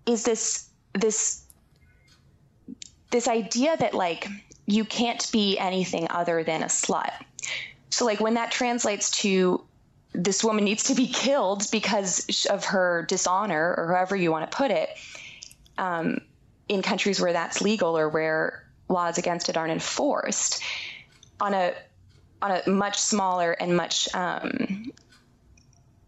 [0.05, 1.43] is this this
[3.11, 4.27] this idea that like
[4.65, 7.11] you can't be anything other than a slut.
[7.89, 9.63] So like when that translates to
[10.13, 14.57] this woman needs to be killed because of her dishonor or however you want to
[14.57, 14.89] put it.
[15.77, 16.21] Um,
[16.69, 20.61] in countries where that's legal or where laws against it aren't enforced
[21.39, 21.73] on a
[22.41, 24.91] on a much smaller and much um,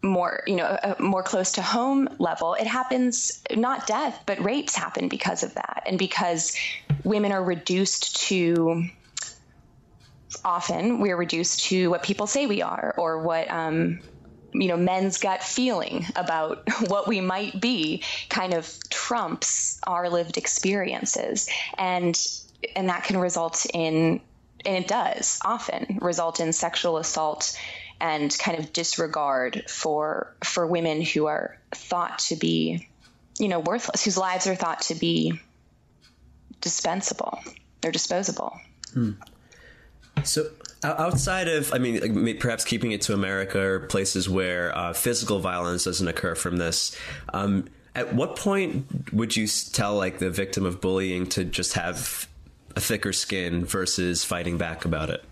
[0.01, 5.07] more you know more close to home level it happens not death but rapes happen
[5.09, 5.83] because of that.
[5.85, 6.55] And because
[7.03, 8.85] women are reduced to
[10.45, 13.99] often we're reduced to what people say we are or what um,
[14.53, 20.37] you know men's gut feeling about what we might be kind of trumps our lived
[20.37, 22.19] experiences and
[22.75, 24.21] and that can result in
[24.65, 27.57] and it does often result in sexual assault
[28.01, 32.87] and kind of disregard for for women who are thought to be
[33.37, 35.39] you know worthless whose lives are thought to be
[36.61, 37.39] dispensable
[37.81, 38.59] they're disposable
[38.93, 39.11] hmm.
[40.23, 40.49] so
[40.83, 45.83] outside of i mean perhaps keeping it to america or places where uh, physical violence
[45.83, 46.95] doesn't occur from this
[47.33, 47.65] um,
[47.95, 52.27] at what point would you tell like the victim of bullying to just have
[52.75, 55.23] a thicker skin versus fighting back about it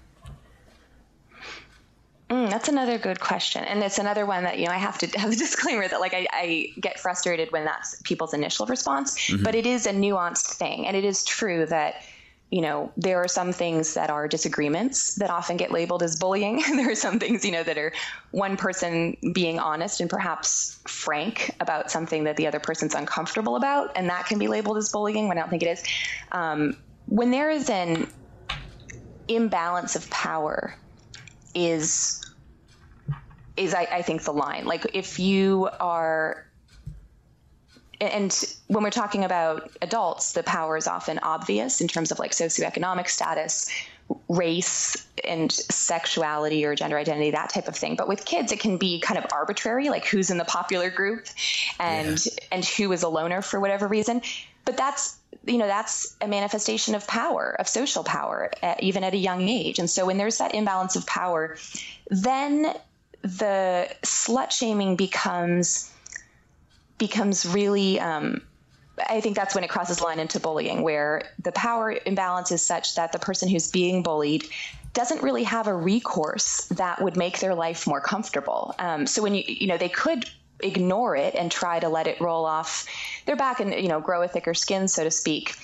[2.29, 5.07] Mm, that's another good question, and it's another one that you know I have to
[5.19, 9.43] have a disclaimer that like I, I get frustrated when that's people's initial response, mm-hmm.
[9.43, 12.03] but it is a nuanced thing, and it is true that
[12.49, 16.57] you know there are some things that are disagreements that often get labeled as bullying.
[16.75, 17.91] there are some things you know that are
[18.31, 23.91] one person being honest and perhaps frank about something that the other person's uncomfortable about,
[23.95, 25.83] and that can be labeled as bullying when I don't think it is.
[26.31, 28.07] Um, when there is an
[29.27, 30.75] imbalance of power
[31.53, 32.21] is
[33.57, 34.65] is I, I think the line.
[34.65, 36.46] Like if you are
[37.99, 42.31] and when we're talking about adults, the power is often obvious in terms of like
[42.31, 43.69] socioeconomic status,
[44.29, 47.95] race, and sexuality or gender identity, that type of thing.
[47.95, 51.25] But with kids, it can be kind of arbitrary, like who's in the popular group
[51.79, 52.31] and yeah.
[52.51, 54.21] and who is a loner for whatever reason.
[54.63, 59.13] But that's you know that's a manifestation of power, of social power, at, even at
[59.13, 59.79] a young age.
[59.79, 61.57] And so when there's that imbalance of power,
[62.10, 62.73] then
[63.23, 65.91] the slut shaming becomes
[66.97, 68.41] becomes really um,
[69.10, 72.95] I think that's when it crosses line into bullying, where the power imbalance is such
[72.95, 74.45] that the person who's being bullied
[74.93, 78.73] doesn't really have a recourse that would make their life more comfortable.
[78.79, 80.25] Um, so when you you know they could
[80.60, 82.88] ignore it and try to let it roll off
[83.27, 85.55] their back and you know grow a thicker skin, so to speak.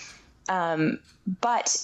[0.47, 0.99] Um,
[1.41, 1.75] but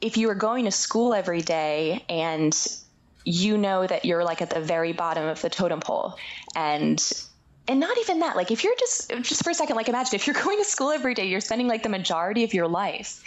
[0.00, 2.54] if you are going to school every day and
[3.24, 6.18] you know that you're like at the very bottom of the totem pole
[6.54, 7.02] and
[7.68, 10.26] and not even that like if you're just just for a second like imagine if
[10.26, 13.22] you're going to school every day you're spending like the majority of your life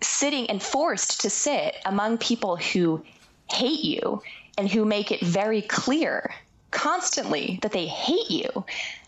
[0.00, 3.02] sitting and forced to sit among people who
[3.50, 4.22] hate you
[4.58, 6.34] and who make it very clear
[6.70, 8.64] constantly that they hate you.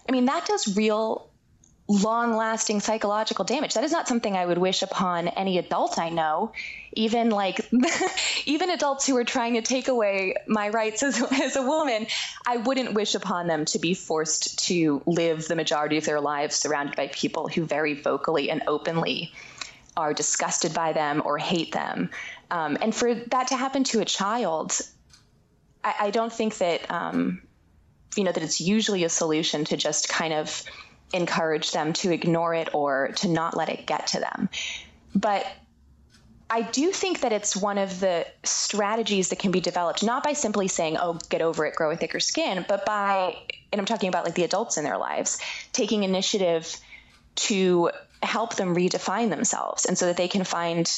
[0.08, 1.27] I mean that does real
[1.88, 3.72] long lasting psychological damage.
[3.72, 6.52] That is not something I would wish upon any adult I know,
[6.92, 7.66] even like
[8.46, 12.06] even adults who are trying to take away my rights as, as a woman.
[12.46, 16.56] I wouldn't wish upon them to be forced to live the majority of their lives
[16.56, 19.32] surrounded by people who very vocally and openly
[19.96, 22.10] are disgusted by them or hate them.
[22.50, 24.78] Um, and for that to happen to a child,
[25.82, 27.40] I, I don't think that um,
[28.14, 30.64] you know that it's usually a solution to just kind of
[31.12, 34.48] encourage them to ignore it or to not let it get to them.
[35.14, 35.46] But
[36.50, 40.32] I do think that it's one of the strategies that can be developed, not by
[40.32, 43.36] simply saying, oh, get over it, grow a thicker skin, but by,
[43.70, 45.38] and I'm talking about like the adults in their lives,
[45.72, 46.74] taking initiative
[47.36, 47.90] to
[48.22, 50.90] help them redefine themselves and so that they can find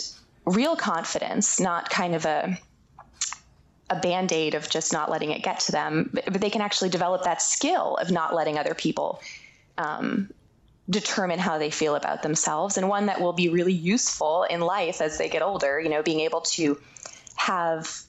[0.47, 2.57] real confidence, not kind of a,
[3.91, 6.61] a band aid of just not letting it get to them, but, but they can
[6.61, 9.21] actually develop that skill of not letting other people
[9.81, 10.31] um,
[10.89, 15.01] determine how they feel about themselves and one that will be really useful in life
[15.01, 16.81] as they get older you know being able to
[17.37, 18.03] have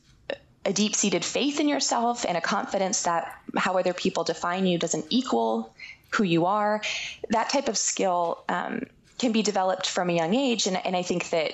[0.65, 5.05] a deep-seated faith in yourself and a confidence that how other people define you doesn't
[5.09, 5.73] equal
[6.11, 6.81] who you are.
[7.29, 8.83] That type of skill um,
[9.17, 11.53] can be developed from a young age and, and i think that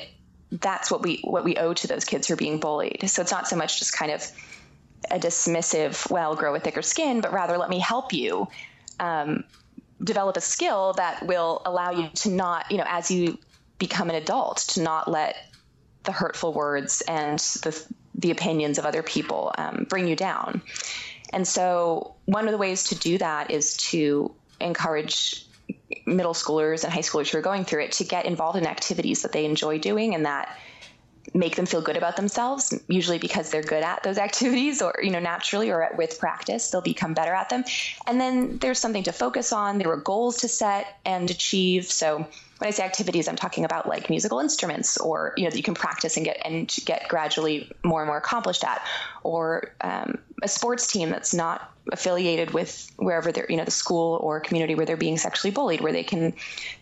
[0.51, 3.10] that's what we what we owe to those kids who are being bullied.
[3.10, 4.25] So it's not so much just kind of
[5.12, 8.47] a dismissive well grow a thicker skin but rather let me help you
[8.99, 9.43] um,
[10.03, 13.38] develop a skill that will allow you to not, you know, as you
[13.79, 15.36] become an adult, to not let
[16.03, 17.86] the hurtful words and the
[18.19, 20.62] the opinions of other people um, bring you down.
[21.31, 25.45] And so, one of the ways to do that is to encourage
[26.05, 29.21] middle schoolers and high schoolers who are going through it to get involved in activities
[29.21, 30.57] that they enjoy doing and that
[31.33, 35.09] make them feel good about themselves usually because they're good at those activities or you
[35.09, 37.63] know naturally or with practice they'll become better at them.
[38.05, 41.85] And then there's something to focus on there are goals to set and achieve.
[41.85, 42.27] So
[42.60, 45.63] when I say activities, I'm talking about like musical instruments, or you know that you
[45.63, 48.86] can practice and get and get gradually more and more accomplished at,
[49.24, 54.20] or um, a sports team that's not affiliated with wherever they're you know the school
[54.22, 56.34] or community where they're being sexually bullied, where they can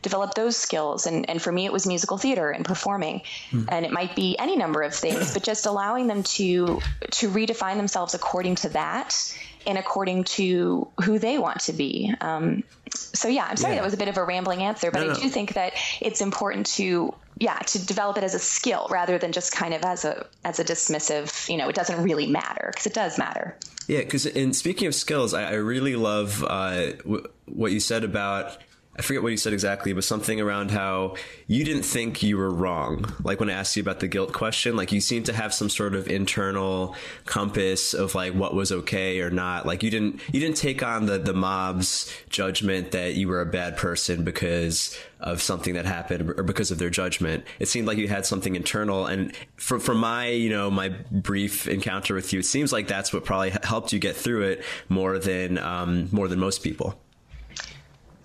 [0.01, 1.07] develop those skills.
[1.07, 3.67] And and for me, it was musical theater and performing, mm.
[3.69, 6.79] and it might be any number of things, but just allowing them to
[7.11, 12.13] to redefine themselves according to that and according to who they want to be.
[12.21, 12.63] Um,
[12.95, 13.81] so yeah, I'm sorry yeah.
[13.81, 16.21] that was a bit of a rambling answer, but no, I do think that it's
[16.21, 20.05] important to yeah to develop it as a skill rather than just kind of as
[20.05, 21.49] a as a dismissive.
[21.49, 23.57] You know, it doesn't really matter because it does matter.
[23.87, 28.03] Yeah, because in speaking of skills, I, I really love uh, w- what you said
[28.03, 28.57] about
[28.97, 31.15] I forget what you said exactly, but something around how
[31.47, 33.13] you didn't think you were wrong.
[33.23, 35.69] Like when I asked you about the guilt question, like you seemed to have some
[35.69, 39.65] sort of internal compass of like what was okay or not.
[39.65, 43.45] Like you didn't you didn't take on the the mob's judgment that you were a
[43.45, 47.43] bad person because of something that happened or because of their judgment.
[47.59, 51.67] It seemed like you had something internal, and from from my you know my brief
[51.67, 55.19] encounter with you, it seems like that's what probably helped you get through it more
[55.19, 56.97] than um, more than most people.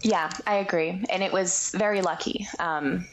[0.03, 1.05] Yeah, I agree.
[1.11, 2.49] And it was very lucky.
[2.59, 3.07] Um,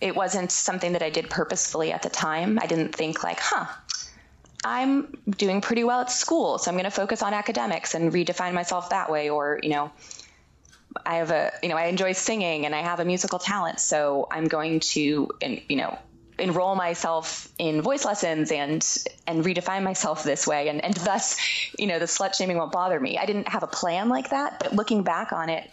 [0.00, 2.58] it wasn't something that I did purposefully at the time.
[2.60, 3.66] I didn't think, like, huh,
[4.64, 8.52] I'm doing pretty well at school, so I'm going to focus on academics and redefine
[8.52, 9.30] myself that way.
[9.30, 9.92] Or, you know,
[11.04, 14.26] I have a, you know, I enjoy singing and I have a musical talent, so
[14.30, 15.98] I'm going to, you know,
[16.38, 18.86] enroll myself in voice lessons and
[19.26, 21.38] and redefine myself this way and and thus
[21.78, 24.60] you know the slut shaming won't bother me i didn't have a plan like that
[24.60, 25.70] but looking back on it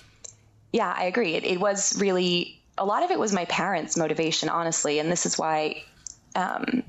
[0.73, 1.35] yeah, I agree.
[1.35, 5.25] It, it was really a lot of it was my parents' motivation, honestly, and this
[5.25, 5.83] is why.
[6.35, 6.83] Um,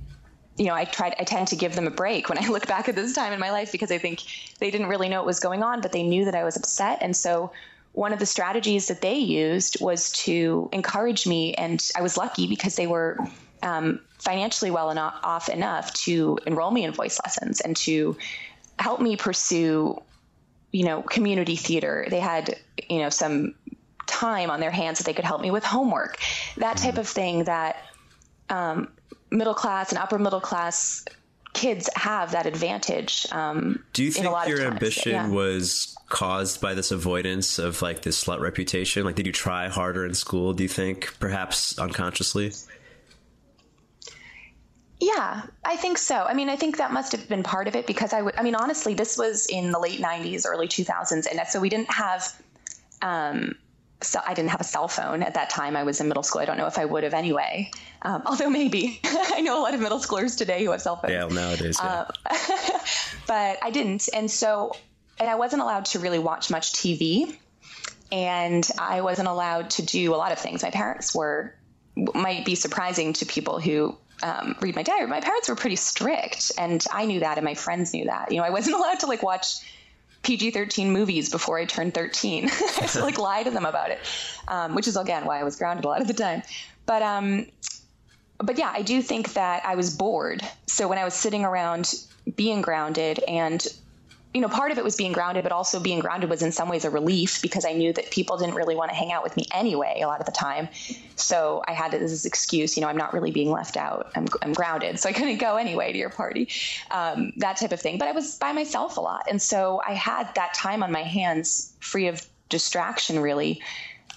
[0.57, 2.89] you know, I tried, I tend to give them a break when I look back
[2.89, 4.23] at this time in my life because I think
[4.61, 6.99] they didn't really know what was going on, but they knew that I was upset.
[7.01, 7.51] And so
[7.93, 11.55] one of the strategies that they used was to encourage me.
[11.55, 13.19] And I was lucky because they were
[13.63, 18.17] um, financially well enough, off enough to enroll me in voice lessons and to
[18.79, 20.01] help me pursue,
[20.73, 22.07] you know, community theater.
[22.11, 22.57] They had,
[22.89, 23.55] you know, some
[24.07, 26.19] time on their hands that they could help me with homework,
[26.57, 27.77] that type of thing that
[28.51, 28.89] um,
[29.31, 31.05] middle class and upper middle class
[31.55, 33.27] kids have that advantage.
[33.33, 35.29] Um, Do you think your ambition yeah.
[35.29, 39.05] was caused by this avoidance of like this slut reputation?
[39.05, 40.53] Like, did you try harder in school?
[40.53, 42.53] Do you think, perhaps unconsciously?
[45.01, 46.25] Yeah, I think so.
[46.25, 48.43] I mean, I think that must have been part of it because I would, I
[48.43, 51.27] mean, honestly, this was in the late 90s, early 2000s.
[51.31, 52.43] And so we didn't have,
[53.03, 53.55] um,
[54.03, 55.77] so I didn't have a cell phone at that time.
[55.77, 56.43] I was in middle school.
[56.43, 57.71] I don't know if I would have anyway.
[58.03, 61.13] Um, although maybe I know a lot of middle schoolers today who have cell phones.
[61.13, 61.79] Yeah, nowadays.
[61.83, 62.07] Yeah.
[62.27, 62.79] Uh,
[63.27, 64.73] but I didn't, and so
[65.19, 67.37] and I wasn't allowed to really watch much TV,
[68.13, 70.63] and I wasn't allowed to do a lot of things.
[70.63, 71.55] My parents were
[71.97, 75.07] might be surprising to people who um, read my diary.
[75.07, 78.33] My parents were pretty strict, and I knew that, and my friends knew that.
[78.33, 79.57] You know, I wasn't allowed to like watch
[80.25, 82.45] PG 13 movies before I turned 13.
[82.49, 84.01] I had to like lie to them about it,
[84.49, 86.43] um, which is again why I was grounded a lot of the time.
[86.87, 87.47] But um,
[88.39, 90.43] but yeah, I do think that I was bored.
[90.67, 91.95] So when I was sitting around
[92.37, 93.67] being grounded and
[94.35, 96.69] you know, part of it was being grounded, but also being grounded was in some
[96.69, 99.37] ways a relief because I knew that people didn't really want to hang out with
[99.37, 100.69] me anyway a lot of the time.
[101.15, 104.11] So I had this excuse, you know, I'm not really being left out.
[104.17, 106.49] I'm, I'm grounded, so I couldn't go anyway to your party,
[106.91, 107.97] um, that type of thing.
[107.97, 111.05] But I was by myself a lot, and so I had that time on my
[111.05, 113.63] hands, free of distraction, really,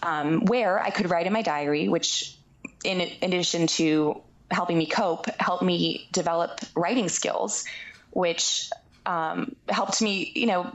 [0.01, 2.35] um, where I could write in my diary, which,
[2.83, 7.65] in, in addition to helping me cope, helped me develop writing skills,
[8.09, 8.71] which
[9.07, 10.71] um, helped me, you know,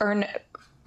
[0.00, 0.26] earn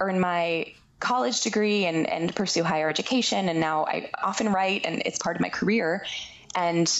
[0.00, 3.48] earn my college degree and and pursue higher education.
[3.48, 6.04] And now I often write, and it's part of my career.
[6.56, 6.90] And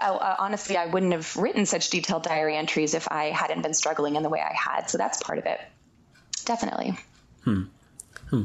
[0.00, 3.74] uh, uh, honestly, I wouldn't have written such detailed diary entries if I hadn't been
[3.74, 4.88] struggling in the way I had.
[4.88, 5.60] So that's part of it,
[6.44, 6.98] definitely.
[7.44, 7.64] Hmm.
[8.30, 8.44] Hmm.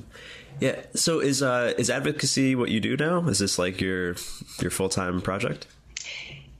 [0.60, 0.82] Yeah.
[0.96, 3.28] So is uh, is advocacy what you do now?
[3.28, 4.16] Is this like your
[4.62, 5.66] your full time project?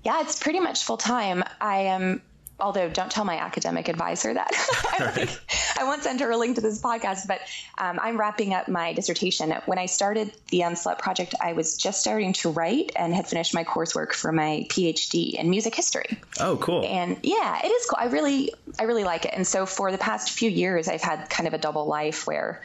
[0.04, 1.44] Yeah, it's pretty much full time.
[1.62, 2.22] I am
[2.60, 4.52] although don't tell my academic advisor that.
[5.00, 5.40] I, right.
[5.80, 7.42] I won't send her a link to this podcast, but
[7.78, 9.52] um, I'm wrapping up my dissertation.
[9.66, 13.54] When I started the Unslut project, I was just starting to write and had finished
[13.54, 16.18] my coursework for my PhD in music history.
[16.40, 16.86] Oh, cool!
[16.86, 17.98] And yeah, it is cool.
[18.00, 19.34] I really, I really like it.
[19.34, 22.62] And so for the past few years, I've had kind of a double life where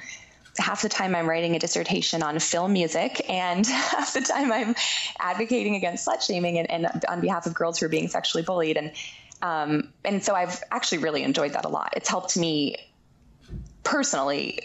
[0.58, 4.74] half the time I'm writing a dissertation on film music, and half the time I'm
[5.18, 8.76] advocating against slut shaming and, and on behalf of girls who are being sexually bullied.
[8.76, 8.92] And
[9.42, 11.94] um, and so I've actually really enjoyed that a lot.
[11.96, 12.76] It's helped me
[13.84, 14.60] personally.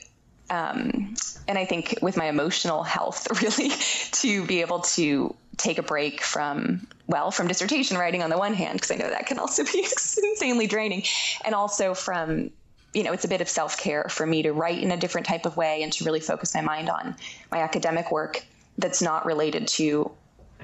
[0.49, 1.15] Um,
[1.47, 3.71] and I think with my emotional health, really,
[4.13, 8.53] to be able to take a break from, well, from dissertation writing on the one
[8.53, 9.79] hand, because I know that can also be
[10.31, 11.03] insanely draining,
[11.45, 12.49] and also from,
[12.93, 15.27] you know, it's a bit of self care for me to write in a different
[15.27, 17.15] type of way and to really focus my mind on
[17.51, 18.43] my academic work
[18.77, 20.11] that's not related to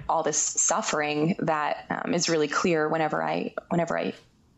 [0.08, 4.14] all this suffering that um, is really clear whenever I whenever I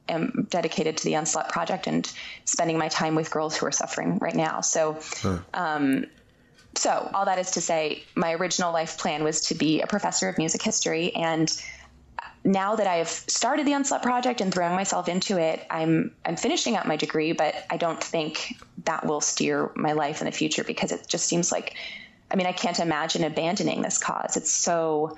[0.09, 2.11] am dedicated to the Unslut project and
[2.45, 4.61] spending my time with girls who are suffering right now.
[4.61, 5.39] So, huh.
[5.53, 6.05] um,
[6.75, 10.29] so all that is to say, my original life plan was to be a professor
[10.29, 11.51] of music history, and
[12.43, 16.75] now that I've started the Unslut project and thrown myself into it, I'm I'm finishing
[16.75, 20.63] up my degree, but I don't think that will steer my life in the future
[20.63, 21.75] because it just seems like
[22.31, 24.37] I mean, I can't imagine abandoning this cause.
[24.37, 25.17] It's so,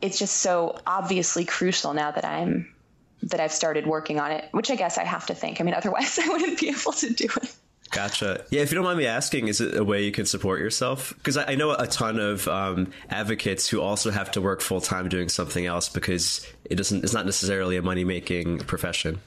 [0.00, 2.74] it's just so obviously crucial now that I'm,
[3.22, 5.60] that I've started working on it, which I guess I have to think.
[5.60, 7.54] I mean, otherwise I wouldn't be able to do it.
[7.90, 8.44] Gotcha.
[8.50, 11.14] Yeah, if you don't mind me asking, is it a way you can support yourself?
[11.16, 14.80] Because I, I, know a ton of um, advocates who also have to work full
[14.80, 17.04] time doing something else because it doesn't.
[17.04, 19.20] It's not necessarily a money making profession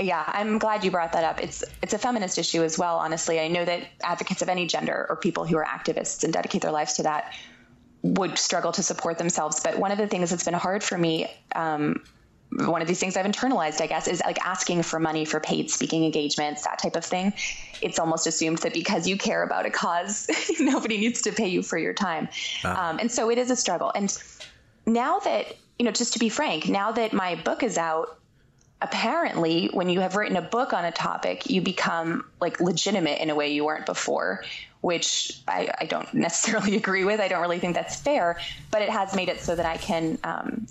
[0.00, 1.42] yeah, I'm glad you brought that up.
[1.42, 2.98] It's it's a feminist issue as well.
[2.98, 6.62] Honestly, I know that advocates of any gender or people who are activists and dedicate
[6.62, 7.34] their lives to that
[8.02, 9.60] would struggle to support themselves.
[9.60, 12.04] But one of the things that's been hard for me, um,
[12.50, 15.68] one of these things I've internalized, I guess, is like asking for money for paid
[15.68, 17.32] speaking engagements, that type of thing.
[17.82, 20.30] It's almost assumed that because you care about a cause,
[20.60, 22.28] nobody needs to pay you for your time,
[22.64, 22.72] uh.
[22.72, 23.90] um, and so it is a struggle.
[23.94, 24.16] And
[24.86, 28.17] now that you know, just to be frank, now that my book is out
[28.80, 33.28] apparently when you have written a book on a topic you become like legitimate in
[33.28, 34.44] a way you weren't before
[34.80, 37.20] which I, I, don't necessarily agree with.
[37.20, 38.38] I don't really think that's fair,
[38.70, 40.66] but it has made it so that I can um,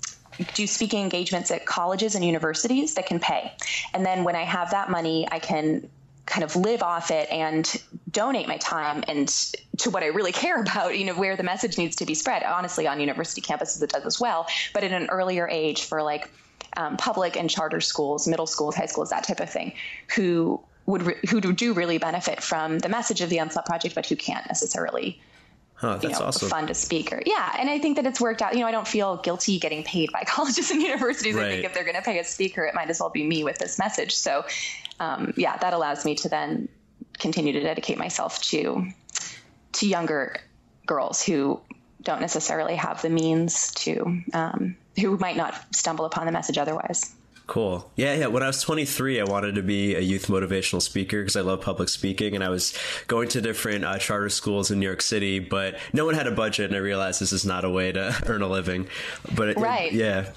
[0.54, 3.52] do speaking engagements at colleges and universities that can pay.
[3.92, 5.88] And then when I have that money, I can
[6.26, 9.28] kind of live off it and donate my time and
[9.78, 12.42] to what I really care about, you know, where the message needs to be spread.
[12.42, 16.30] Honestly, on university campuses, it does as well, but at an earlier age for like
[16.78, 19.74] um, public and charter schools, middle schools, high schools, that type of thing,
[20.14, 24.06] who would re- who do really benefit from the message of the Unslut Project, but
[24.06, 25.20] who can't necessarily
[25.74, 26.48] Huh, that's you know, awesome.
[26.48, 27.22] fund a speaker.
[27.24, 28.54] Yeah, and I think that it's worked out.
[28.54, 31.36] You know, I don't feel guilty getting paid by colleges and universities.
[31.36, 31.44] Right.
[31.44, 33.44] I think if they're going to pay a speaker, it might as well be me
[33.44, 34.16] with this message.
[34.16, 34.44] So,
[34.98, 36.68] um, yeah, that allows me to then
[37.20, 38.88] continue to dedicate myself to
[39.74, 40.40] to younger
[40.86, 41.60] girls who
[42.02, 47.14] don't necessarily have the means to, um, who might not stumble upon the message otherwise.
[47.48, 47.90] Cool.
[47.96, 48.26] Yeah, yeah.
[48.26, 51.62] When I was 23, I wanted to be a youth motivational speaker because I love
[51.62, 52.74] public speaking, and I was
[53.06, 56.30] going to different uh, charter schools in New York City, but no one had a
[56.30, 58.86] budget, and I realized this is not a way to earn a living.
[59.34, 60.28] But it, right, yeah.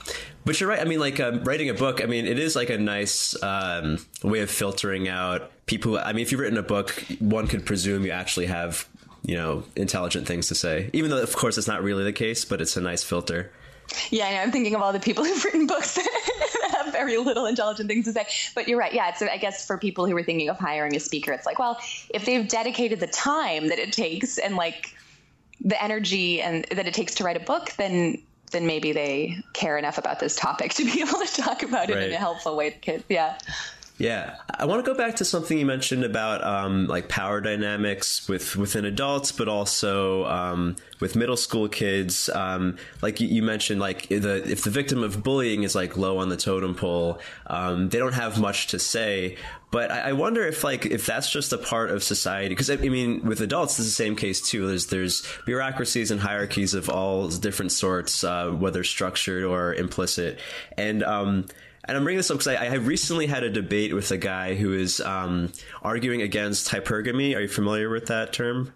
[0.45, 0.79] But you're right.
[0.79, 2.01] I mean, like um, writing a book.
[2.01, 5.97] I mean, it is like a nice um, way of filtering out people.
[5.97, 8.87] I mean, if you've written a book, one could presume you actually have
[9.23, 12.45] you know intelligent things to say, even though of course it's not really the case.
[12.45, 13.51] But it's a nice filter.
[14.09, 14.41] Yeah, I know.
[14.41, 15.95] I'm thinking of all the people who've written books
[16.61, 18.25] that have very little intelligent things to say.
[18.55, 18.93] But you're right.
[18.93, 21.59] Yeah, it's I guess for people who are thinking of hiring a speaker, it's like,
[21.59, 24.95] well, if they've dedicated the time that it takes and like
[25.63, 29.77] the energy and that it takes to write a book, then then maybe they care
[29.77, 32.07] enough about this topic to be able to talk about it right.
[32.07, 33.03] in a helpful way to kids.
[33.09, 33.37] Yeah.
[34.01, 38.27] Yeah, I want to go back to something you mentioned about um, like power dynamics
[38.27, 42.27] with within adults, but also um, with middle school kids.
[42.27, 46.29] Um, like you mentioned, like the if the victim of bullying is like low on
[46.29, 49.37] the totem pole, um, they don't have much to say.
[49.69, 53.23] But I, wonder if like if that's just a part of society because I mean
[53.23, 54.67] with adults it's the same case too.
[54.67, 60.39] There's there's bureaucracies and hierarchies of all different sorts, uh, whether structured or implicit,
[60.75, 61.45] and um,
[61.85, 64.55] and I'm bringing this up because I, I, recently had a debate with a guy
[64.55, 65.51] who is um,
[65.81, 67.35] arguing against hypergamy.
[67.35, 68.73] Are you familiar with that term?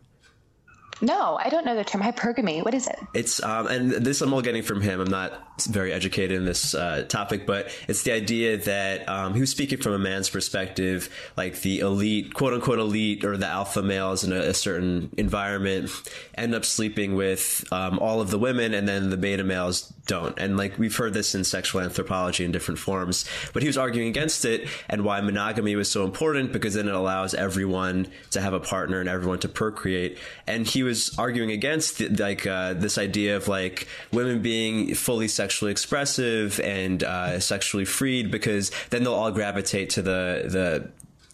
[1.01, 2.63] No, I don't know the term hypergamy.
[2.63, 2.99] What is it?
[3.13, 5.01] It's um, and this I'm all getting from him.
[5.01, 5.33] I'm not
[5.63, 9.79] very educated in this uh, topic, but it's the idea that um, he was speaking
[9.79, 14.31] from a man's perspective, like the elite, quote unquote elite, or the alpha males in
[14.31, 15.91] a, a certain environment
[16.35, 20.37] end up sleeping with um, all of the women, and then the beta males don't.
[20.39, 24.07] And like we've heard this in sexual anthropology in different forms, but he was arguing
[24.07, 28.53] against it and why monogamy was so important because then it allows everyone to have
[28.53, 30.17] a partner and everyone to procreate.
[30.47, 35.27] And he was arguing against the, like uh, this idea of like women being fully
[35.27, 40.89] sexually expressive and uh, sexually freed because then they'll all gravitate to the the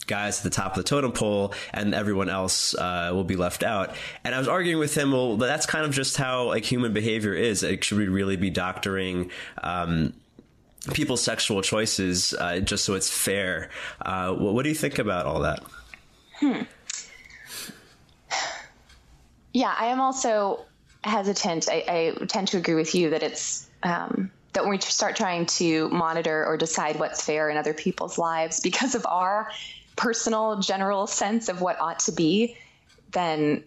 [0.08, 3.64] guys at the top of the totem pole and everyone else uh, will be left
[3.64, 3.96] out.
[4.24, 7.34] And I was arguing with him, well, that's kind of just how like human behavior
[7.34, 7.64] is.
[7.64, 9.32] Like, should we really be doctoring?
[9.64, 10.14] Um,
[10.94, 13.70] people's sexual choices uh, just so it's fair.
[14.02, 15.64] Uh, what, what, do you think about all that?
[16.40, 16.64] Hmm.
[19.54, 20.66] Yeah, I am also
[21.04, 21.68] hesitant.
[21.70, 25.46] I, I, tend to agree with you that it's um, that when we start trying
[25.48, 29.50] to monitor or decide what's fair in other people's lives because of our
[29.96, 32.56] personal general sense of what ought to be,
[33.12, 33.64] then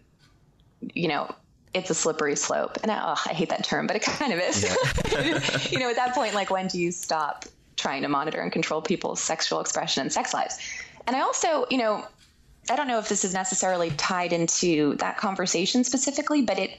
[0.81, 1.35] you know
[1.75, 2.79] it's a slippery slope.
[2.83, 4.63] And I, oh, I hate that term, but it kind of is.
[4.63, 5.69] Yeah.
[5.71, 7.45] you know, at that point, like when do you stop
[7.77, 10.59] trying to monitor and control people's sexual expression and sex lives?
[11.07, 12.07] And I also, you know,
[12.71, 16.71] I don't know if this is necessarily tied into that conversation specifically, but it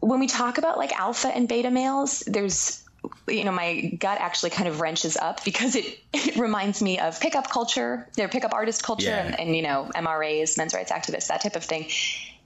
[0.00, 2.82] when we talk about like alpha and beta males, there's
[3.28, 7.20] you know, my gut actually kind of wrenches up because it, it reminds me of
[7.20, 9.26] pickup culture, their pickup artist culture, yeah.
[9.26, 11.88] and, and, you know, MRAs, men's rights activists, that type of thing.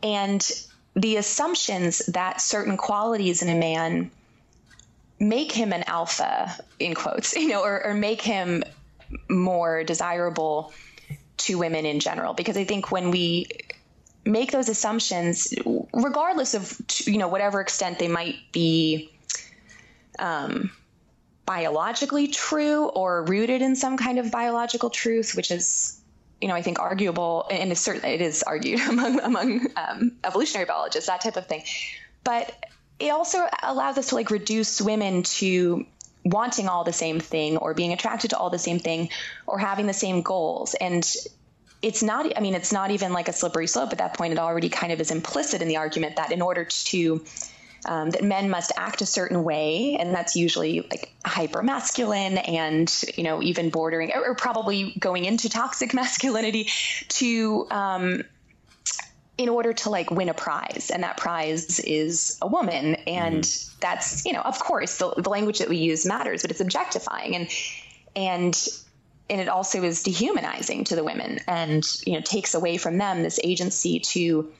[0.02, 0.50] And
[0.94, 4.10] the assumptions that certain qualities in a man
[5.18, 8.62] make him an alpha, in quotes, you know, or, or make him
[9.28, 10.72] more desirable
[11.44, 12.34] to women in general.
[12.34, 13.46] Because I think when we
[14.24, 15.52] make those assumptions,
[15.92, 19.10] regardless of, you know, whatever extent they might be
[20.18, 20.70] um,
[21.46, 26.00] biologically true or rooted in some kind of biological truth, which is,
[26.40, 31.08] you know, I think arguable, and certainly it is argued among among um, evolutionary biologists,
[31.08, 31.64] that type of thing.
[32.24, 32.54] But
[33.00, 35.86] it also allows us to like reduce women to
[36.24, 39.08] wanting all the same thing or being attracted to all the same thing
[39.46, 40.74] or having the same goals.
[40.74, 41.08] And
[41.82, 44.32] it's not i mean it's not even like a slippery slope at that point.
[44.32, 47.24] It already kind of is implicit in the argument that in order to
[47.84, 53.02] um, that men must act a certain way, and that's usually like hyper masculine and
[53.16, 56.68] you know even bordering or, or probably going into toxic masculinity
[57.08, 58.22] to um,
[59.38, 62.94] in order to like win a prize and that prize is a woman.
[63.06, 63.76] And mm-hmm.
[63.80, 67.34] that's you know of course the, the language that we use matters but it's objectifying.
[67.34, 67.48] And
[68.14, 68.68] and
[69.30, 73.22] and it also is dehumanizing to the women and you know takes away from them
[73.22, 74.52] this agency to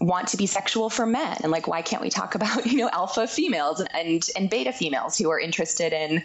[0.00, 1.36] want to be sexual for men.
[1.42, 4.72] And like why can't we talk about you know alpha females and and, and beta
[4.72, 6.22] females who are interested in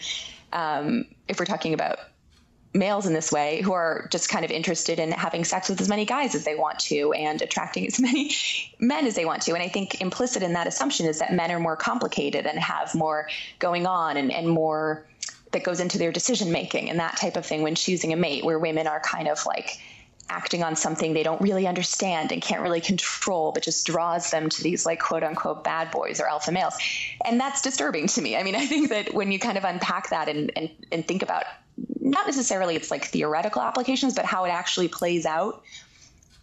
[0.52, 2.00] um, if we're talking about
[2.76, 5.90] males in this way who are just kind of interested in having sex with as
[5.90, 8.36] many guys as they want to and attracting as many
[8.80, 9.54] men as they want to.
[9.54, 12.94] And I think implicit in that assumption is that men are more complicated and have
[12.94, 15.06] more going on and, and more
[15.52, 18.44] that goes into their decision making and that type of thing when choosing a mate,
[18.44, 19.80] where women are kind of like
[20.28, 24.50] acting on something they don't really understand and can't really control, but just draws them
[24.50, 26.74] to these like quote unquote bad boys or alpha males.
[27.24, 28.36] And that's disturbing to me.
[28.36, 31.22] I mean, I think that when you kind of unpack that and, and, and think
[31.22, 31.46] about
[32.06, 35.64] not necessarily its like theoretical applications, but how it actually plays out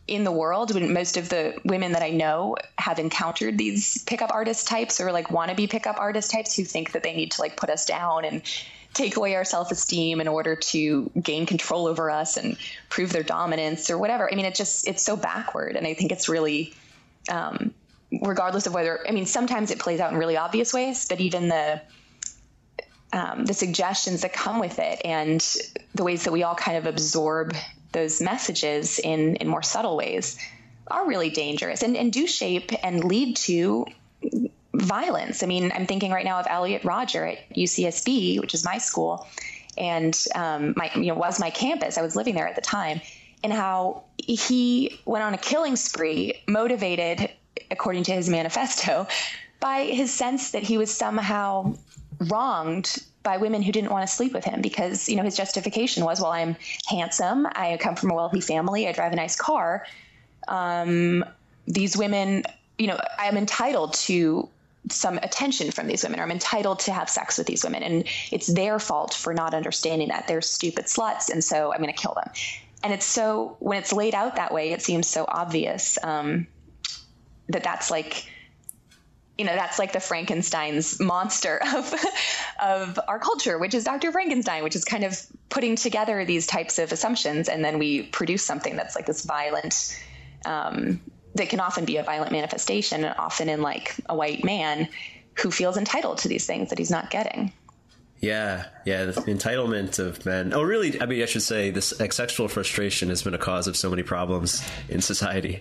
[0.09, 4.33] in the world when most of the women that I know have encountered these pickup
[4.33, 7.57] artist types or like wannabe pickup artist types who think that they need to like
[7.57, 8.43] put us down and
[8.93, 12.59] take away our self-esteem in order to gain control over us and
[12.89, 14.31] prove their dominance or whatever.
[14.31, 16.75] I mean, it just it's so backward, and I think it's really,
[17.31, 17.73] um,
[18.21, 21.49] regardless of whether I mean, sometimes it plays out in really obvious ways, but even
[21.49, 21.81] the
[23.13, 25.41] um, the suggestions that come with it and
[25.95, 27.55] the ways that we all kind of absorb
[27.93, 30.39] those messages in in more subtle ways
[30.89, 33.87] are really dangerous and, and do shape and lead to
[34.75, 35.43] violence.
[35.43, 39.27] I mean, I'm thinking right now of Elliot Rodger at UCSB, which is my school,
[39.77, 41.99] and um, my you know was my campus.
[41.99, 43.01] I was living there at the time,
[43.45, 47.31] and how he went on a killing spree, motivated,
[47.71, 49.07] according to his manifesto,
[49.61, 51.75] by his sense that he was somehow
[52.31, 56.05] wronged by women who didn't want to sleep with him because you know his justification
[56.05, 56.57] was well i'm
[56.89, 57.47] handsome.
[57.47, 58.89] I come from a wealthy family.
[58.89, 59.87] I drive a nice car.
[60.49, 61.25] Um,
[61.67, 62.45] these women
[62.79, 64.49] you know i'm entitled to
[64.91, 67.83] some attention from these women or i'm entitled to have sex with these women.
[67.83, 71.29] And it's their fault for not understanding that they're stupid sluts.
[71.31, 72.31] And so i'm going to kill them.
[72.83, 76.49] And it's so when it's laid out that way it seems so obvious um,
[77.49, 78.27] that that's like
[79.43, 81.93] you know that's like the Frankenstein's monster of
[82.63, 84.13] of our culture, which is Dr.
[84.13, 88.45] Frankenstein, which is kind of putting together these types of assumptions, and then we produce
[88.45, 90.01] something that's like this violent,
[90.45, 91.01] um,
[91.35, 94.87] that can often be a violent manifestation, and often in like a white man
[95.35, 97.53] who feels entitled to these things that he's not getting.
[98.23, 100.53] Yeah, yeah, the entitlement of men.
[100.55, 101.01] Oh, really?
[101.03, 104.05] I mean, I should say this sexual frustration has been a cause of so many
[104.05, 105.61] problems in society.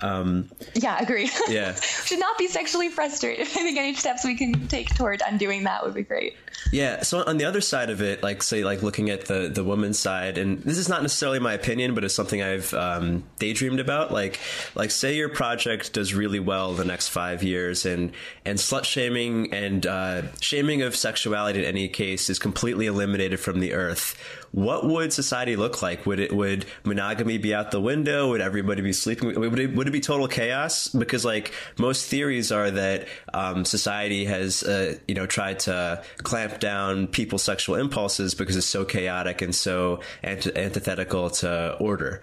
[0.00, 1.30] Um, yeah, agree.
[1.50, 1.74] Yeah,
[2.06, 3.46] should not be sexually frustrated.
[3.46, 6.34] I think any steps we can take toward undoing that would be great.
[6.70, 7.02] Yeah.
[7.02, 9.98] So on the other side of it, like say, like looking at the the woman's
[9.98, 14.12] side, and this is not necessarily my opinion, but it's something I've um, daydreamed about.
[14.12, 14.38] Like,
[14.74, 18.12] like say your project does really well the next five years, and
[18.44, 23.60] and slut shaming and uh, shaming of sexuality in any case is completely eliminated from
[23.60, 24.16] the earth,
[24.52, 26.04] what would society look like?
[26.06, 28.28] Would it would monogamy be out the window?
[28.30, 29.34] Would everybody be sleeping?
[29.34, 30.88] Would it, would it be total chaos?
[30.88, 36.60] Because like most theories are that um, society has uh, you know tried to clamp
[36.60, 42.22] down people's sexual impulses because it's so chaotic and so antithetical to order.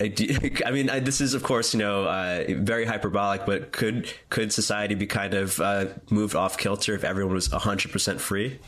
[0.00, 4.96] I mean, this is of course, you know, uh, very hyperbolic, but could could society
[4.96, 8.58] be kind of uh, moved off kilter if everyone was hundred percent free?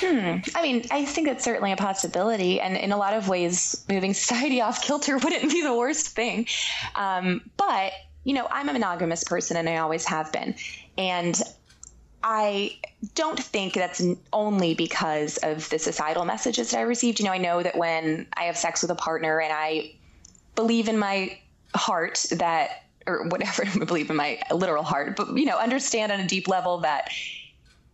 [0.00, 0.38] Hmm.
[0.54, 4.14] I mean, I think it's certainly a possibility, and in a lot of ways, moving
[4.24, 6.46] society off kilter wouldn't be the worst thing.
[6.94, 7.92] Um, but
[8.24, 10.54] you know, I'm a monogamous person, and I always have been,
[10.96, 11.40] and
[12.22, 12.78] I
[13.14, 17.18] don't think that's only because of the societal messages that I received.
[17.18, 19.94] You know, I know that when I have sex with a partner and I
[20.54, 21.38] believe in my
[21.74, 26.20] heart that, or whatever, I believe in my literal heart, but, you know, understand on
[26.20, 27.10] a deep level that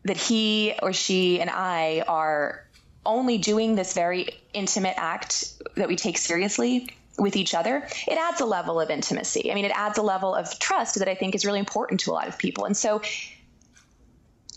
[0.06, 2.64] that he or she and I are
[3.04, 6.88] only doing this very intimate act that we take seriously
[7.18, 9.50] with each other, it adds a level of intimacy.
[9.50, 12.10] I mean, it adds a level of trust that I think is really important to
[12.10, 12.64] a lot of people.
[12.64, 13.00] And so,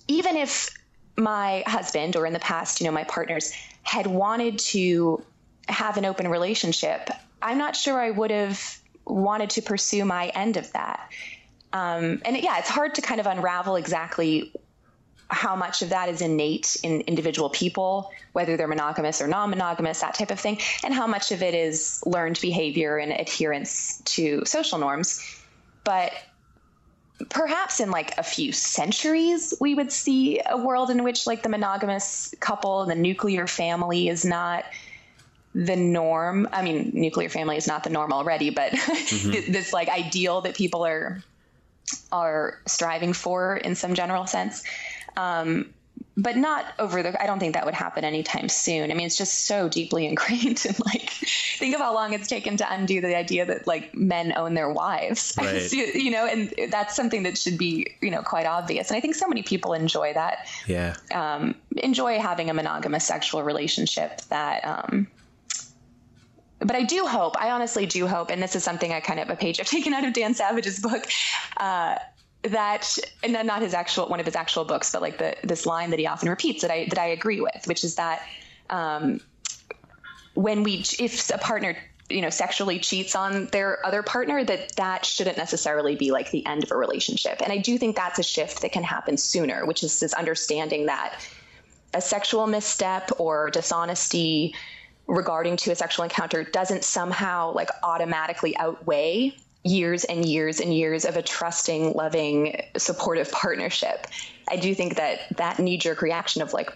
[0.07, 0.69] even if
[1.15, 5.23] my husband or in the past, you know, my partners had wanted to
[5.67, 7.09] have an open relationship,
[7.41, 11.09] I'm not sure I would have wanted to pursue my end of that.
[11.71, 14.51] Um, and yeah, it's hard to kind of unravel exactly
[15.29, 20.01] how much of that is innate in individual people, whether they're monogamous or non monogamous,
[20.01, 24.43] that type of thing, and how much of it is learned behavior and adherence to
[24.45, 25.23] social norms.
[25.83, 26.13] But
[27.29, 31.49] perhaps in like a few centuries, we would see a world in which like the
[31.49, 34.65] monogamous couple and the nuclear family is not
[35.53, 36.47] the norm.
[36.51, 39.51] I mean, nuclear family is not the norm already, but mm-hmm.
[39.51, 41.23] this like ideal that people are
[42.11, 44.63] are striving for in some general sense.
[45.17, 45.73] Um,
[46.21, 48.91] but not over the i don't think that would happen anytime soon.
[48.91, 51.09] I mean it's just so deeply ingrained and like
[51.57, 54.71] think of how long it's taken to undo the idea that like men own their
[54.71, 55.37] wives.
[55.39, 55.71] Right.
[55.71, 58.89] you know and that's something that should be you know quite obvious.
[58.89, 60.47] And i think so many people enjoy that.
[60.67, 60.95] Yeah.
[61.13, 65.07] Um, enjoy having a monogamous sexual relationship that um,
[66.59, 69.29] but I do hope, I honestly do hope, and this is something I kind of
[69.29, 71.07] a page I've taken out of Dan Savage's book,
[71.57, 71.95] uh,
[72.43, 75.89] that and not his actual one of his actual books, but like the this line
[75.89, 78.21] that he often repeats that I that I agree with, which is that
[78.69, 79.19] um,
[80.35, 81.75] when we if a partner
[82.09, 86.45] you know sexually cheats on their other partner that that shouldn't necessarily be like the
[86.45, 87.41] end of a relationship.
[87.41, 90.87] And i do think that's a shift that can happen sooner which is this understanding
[90.87, 91.21] that
[91.93, 94.55] a sexual misstep or dishonesty
[95.07, 101.05] regarding to a sexual encounter doesn't somehow like automatically outweigh years and years and years
[101.05, 104.07] of a trusting, loving, supportive partnership.
[104.47, 106.71] I do think that that knee jerk reaction of like,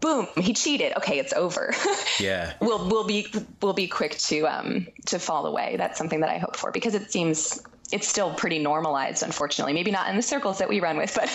[0.00, 0.96] boom, he cheated.
[0.96, 1.74] Okay, it's over.
[2.20, 2.52] Yeah.
[2.60, 3.26] we'll we'll be
[3.60, 5.74] we'll be quick to um to fall away.
[5.76, 7.60] That's something that I hope for because it seems
[7.90, 9.72] it's still pretty normalized, unfortunately.
[9.72, 11.28] Maybe not in the circles that we run with, but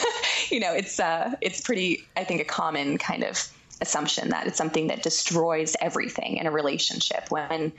[0.49, 3.45] you know, it's uh it's pretty I think a common kind of
[3.81, 7.73] assumption that it's something that destroys everything in a relationship when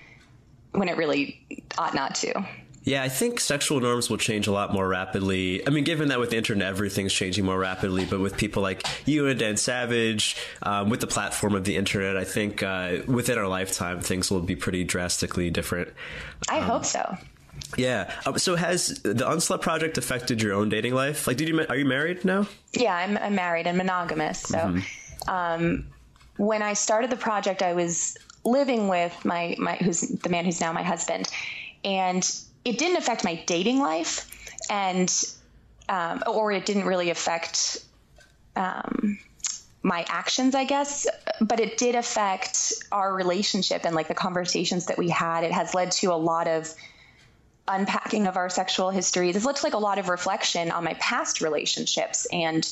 [0.72, 1.40] when it really
[1.78, 2.46] ought not to.
[2.82, 5.66] Yeah, I think sexual norms will change a lot more rapidly.
[5.66, 8.86] I mean, given that with the internet, everything's changing more rapidly, but with people like
[9.04, 13.36] you and Dan Savage, um, with the platform of the internet, I think uh, within
[13.36, 15.90] our lifetime, things will be pretty drastically different.
[16.48, 17.18] I um, hope so.
[17.76, 18.12] Yeah.
[18.24, 21.26] Um, so has the Unslut Project affected your own dating life?
[21.26, 22.46] Like, did you are you married now?
[22.72, 24.40] Yeah, I'm, I'm married and monogamous.
[24.40, 25.30] So, mm-hmm.
[25.30, 25.86] um,
[26.38, 28.16] when I started the project, I was
[28.50, 31.28] living with my my who's the man who's now my husband,
[31.84, 32.28] and
[32.64, 34.28] it didn't affect my dating life,
[34.68, 35.10] and
[35.88, 37.84] um, or it didn't really affect
[38.56, 39.18] um,
[39.82, 41.06] my actions, I guess,
[41.40, 45.44] but it did affect our relationship and like the conversations that we had.
[45.44, 46.72] It has led to a lot of
[47.66, 49.36] unpacking of our sexual histories.
[49.36, 52.66] It's led to like a lot of reflection on my past relationships and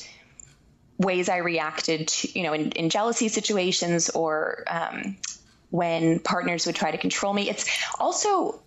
[0.98, 5.16] ways I reacted to, you know, in, in jealousy situations or um,
[5.70, 7.48] when partners would try to control me.
[7.48, 8.60] It's also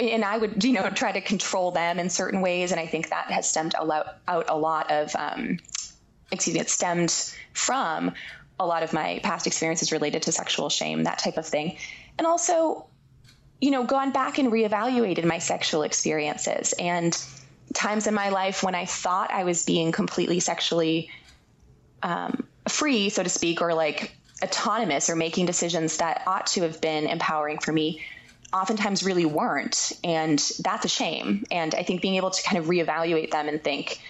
[0.00, 2.70] and I would, you know, try to control them in certain ways.
[2.70, 5.58] And I think that has stemmed a lot, out a lot of, um,
[6.30, 7.10] excuse me, it stemmed
[7.52, 8.12] from
[8.60, 11.78] a lot of my past experiences related to sexual shame, that type of thing.
[12.16, 12.86] And also,
[13.60, 17.20] you know, gone back and reevaluated my sexual experiences and
[17.74, 21.10] times in my life when I thought I was being completely sexually
[22.02, 26.80] um, free, so to speak, or like autonomous or making decisions that ought to have
[26.80, 28.00] been empowering for me
[28.52, 29.92] oftentimes really weren't.
[30.02, 31.44] And that's a shame.
[31.50, 34.00] And i think being able to kind of reevaluate them and think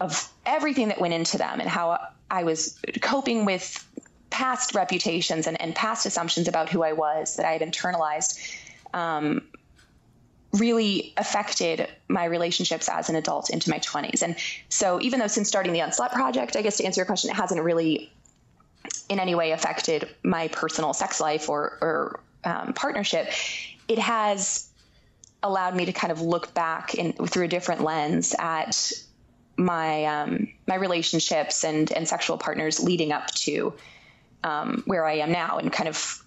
[0.00, 1.98] of everything that went into them and how
[2.30, 3.84] i was coping with
[4.30, 8.38] past reputations and, and past assumptions about who i was that i had internalized
[8.94, 9.42] um,
[10.52, 14.36] really affected my relationships as an adult into my 20s and
[14.68, 17.36] so even though since starting the unslut project i guess to answer your question it
[17.36, 18.10] hasn't really
[19.08, 23.32] in any way affected my personal sex life or, or um, partnership,
[23.88, 24.68] it has
[25.42, 28.92] allowed me to kind of look back in, through a different lens at
[29.56, 33.72] my um, my relationships and and sexual partners leading up to
[34.44, 36.22] um, where I am now, and kind of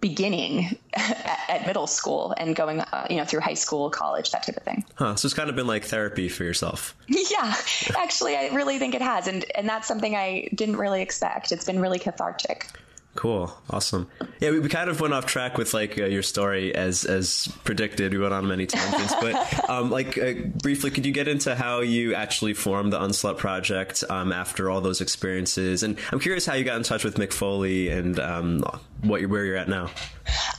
[0.00, 4.44] beginning at, at middle school and going, uh, you know, through high school, college, that
[4.44, 4.84] type of thing.
[4.94, 5.16] Huh.
[5.16, 6.94] So it's kind of been like therapy for yourself.
[7.08, 7.54] yeah,
[7.96, 11.52] actually, I really think it has, and and that's something I didn't really expect.
[11.52, 12.66] It's been really cathartic.
[13.14, 14.08] Cool, awesome.
[14.38, 17.48] Yeah, we, we kind of went off track with like uh, your story as as
[17.64, 18.12] predicted.
[18.12, 21.80] We went on many tangents, but um, like uh, briefly, could you get into how
[21.80, 25.82] you actually formed the Unslut Project um, after all those experiences?
[25.82, 28.64] And I'm curious how you got in touch with Mick Foley and um,
[29.02, 29.90] what you're, where you're at now.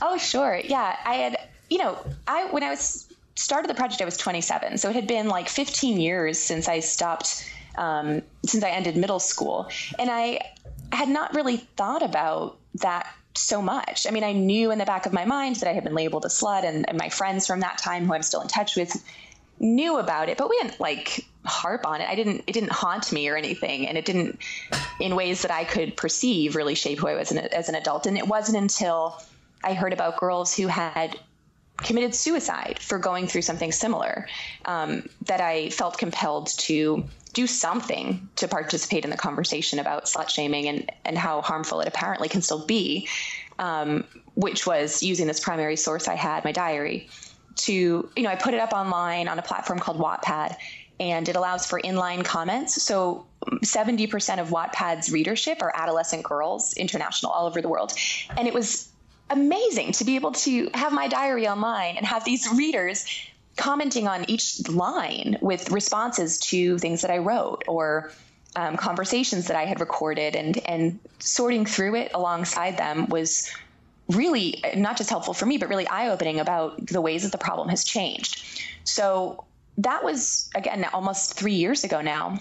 [0.02, 0.60] Oh, sure.
[0.64, 4.78] Yeah, I had you know I when I was started the project, I was 27,
[4.78, 7.44] so it had been like 15 years since I stopped.
[7.76, 9.70] Um, since I ended middle school.
[9.98, 10.40] And I
[10.92, 14.06] had not really thought about that so much.
[14.06, 16.24] I mean, I knew in the back of my mind that I had been labeled
[16.24, 19.02] a slut, and, and, my friends from that time, who I'm still in touch with,
[19.60, 22.08] knew about it, but we didn't like harp on it.
[22.08, 22.44] I didn't.
[22.46, 24.38] It didn't haunt me or anything, and it didn't,
[24.98, 28.06] in ways that I could perceive, really shape who I was as an adult.
[28.06, 29.22] And it wasn't until
[29.64, 31.18] I heard about girls who had
[31.78, 34.28] committed suicide for going through something similar
[34.66, 40.28] um, that I felt compelled to do something to participate in the conversation about slut
[40.28, 43.08] shaming and, and how harmful it apparently can still be.
[43.60, 47.08] um, which was using this primary source I had, my diary,
[47.56, 47.72] to,
[48.16, 50.56] you know, I put it up online on a platform called Wattpad,
[51.00, 52.80] and it allows for inline comments.
[52.82, 57.94] So 70% of Wattpad's readership are adolescent girls, international, all over the world.
[58.36, 58.90] And it was
[59.30, 63.06] amazing to be able to have my diary online and have these readers
[63.56, 68.12] commenting on each line with responses to things that I wrote or
[68.56, 73.50] um, conversations that I had recorded and and sorting through it alongside them was
[74.08, 77.68] really not just helpful for me but really eye-opening about the ways that the problem
[77.68, 78.60] has changed.
[78.82, 79.44] So
[79.78, 82.40] that was again almost 3 years ago now.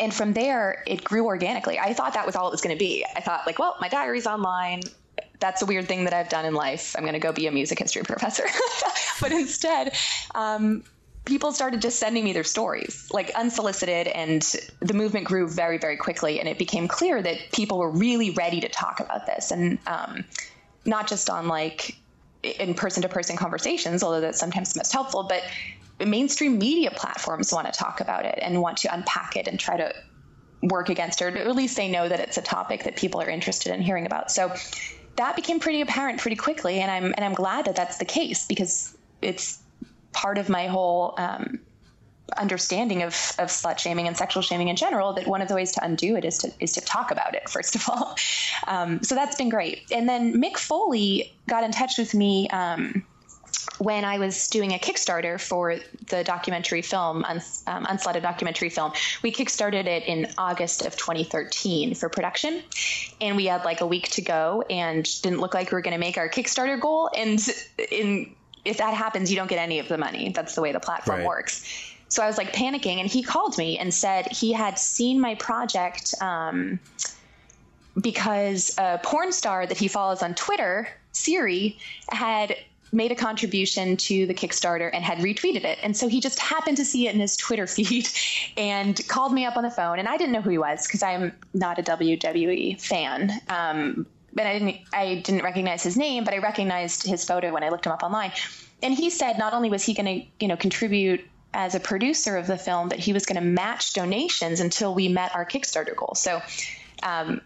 [0.00, 1.78] And from there it grew organically.
[1.78, 3.04] I thought that was all it was going to be.
[3.16, 4.82] I thought like, well, my diary's online
[5.40, 6.94] that's a weird thing that I've done in life.
[6.96, 8.44] I'm going to go be a music history professor.
[9.20, 9.94] but instead,
[10.34, 10.82] um,
[11.24, 14.42] people started just sending me their stories, like unsolicited, and
[14.80, 16.40] the movement grew very, very quickly.
[16.40, 20.24] And it became clear that people were really ready to talk about this, and um,
[20.84, 21.96] not just on like
[22.42, 25.42] in person to person conversations, although that's sometimes the most helpful, but
[25.98, 29.76] mainstream media platforms want to talk about it and want to unpack it and try
[29.76, 29.94] to
[30.62, 33.28] work against it, or at least they know that it's a topic that people are
[33.28, 34.30] interested in hearing about.
[34.30, 34.52] So
[35.16, 38.46] that became pretty apparent pretty quickly, and I'm and I'm glad that that's the case
[38.46, 39.60] because it's
[40.12, 41.60] part of my whole um,
[42.36, 45.72] understanding of, of slut shaming and sexual shaming in general that one of the ways
[45.72, 48.16] to undo it is to is to talk about it first of all.
[48.66, 49.82] Um, so that's been great.
[49.90, 52.48] And then Mick Foley got in touch with me.
[52.48, 53.04] Um,
[53.78, 55.76] when I was doing a Kickstarter for
[56.08, 62.08] the documentary film, um, Unslutted documentary film, we kickstarted it in August of 2013 for
[62.08, 62.62] production.
[63.20, 65.94] And we had like a week to go and didn't look like we were going
[65.94, 67.10] to make our Kickstarter goal.
[67.16, 67.40] And
[67.90, 70.32] in, if that happens, you don't get any of the money.
[70.32, 71.26] That's the way the platform right.
[71.26, 71.68] works.
[72.08, 75.34] So I was like panicking, and he called me and said he had seen my
[75.34, 76.78] project um,
[78.00, 81.76] because a porn star that he follows on Twitter, Siri,
[82.10, 82.56] had
[82.94, 85.78] made a contribution to the Kickstarter and had retweeted it.
[85.82, 88.08] And so he just happened to see it in his Twitter feed
[88.56, 89.98] and called me up on the phone.
[89.98, 93.32] And I didn't know who he was because I'm not a WWE fan.
[93.48, 97.62] Um, but I didn't I didn't recognize his name, but I recognized his photo when
[97.62, 98.32] I looked him up online.
[98.82, 102.36] And he said not only was he going to you know contribute as a producer
[102.36, 105.94] of the film, but he was going to match donations until we met our Kickstarter
[105.96, 106.14] goal.
[106.14, 106.42] So.
[107.02, 107.40] Um,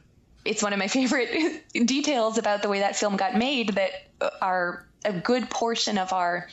[0.45, 3.91] it's one of my favorite details about the way that film got made that
[4.41, 6.49] our a good portion of our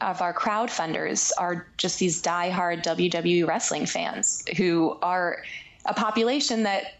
[0.00, 5.42] of our crowdfunders are just these diehard WWE wrestling fans who are
[5.84, 6.94] a population that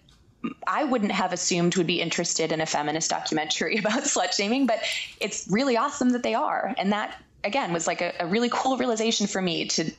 [0.67, 4.81] I wouldn't have assumed would be interested in a feminist documentary about slut shaming, but
[5.21, 6.75] it's really awesome that they are.
[6.79, 9.91] And that again was like a, a really cool realization for me to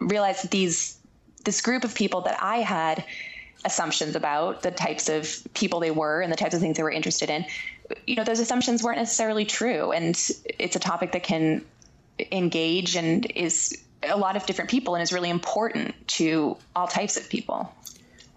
[0.00, 0.98] realize that these
[1.44, 3.04] this group of people that I had
[3.64, 6.90] assumptions about the types of people they were and the types of things they were
[6.90, 7.44] interested in
[8.06, 10.08] you know those assumptions weren't necessarily true and
[10.58, 11.64] it's a topic that can
[12.32, 17.16] engage and is a lot of different people and is really important to all types
[17.16, 17.72] of people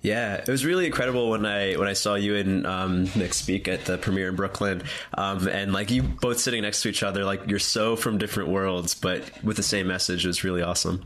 [0.02, 3.68] yeah, it was really incredible when I when I saw you and um, Mick speak
[3.68, 4.82] at the premiere in Brooklyn,
[5.14, 8.50] um, and like you both sitting next to each other, like you're so from different
[8.50, 10.26] worlds, but with the same message.
[10.26, 11.06] It was really awesome.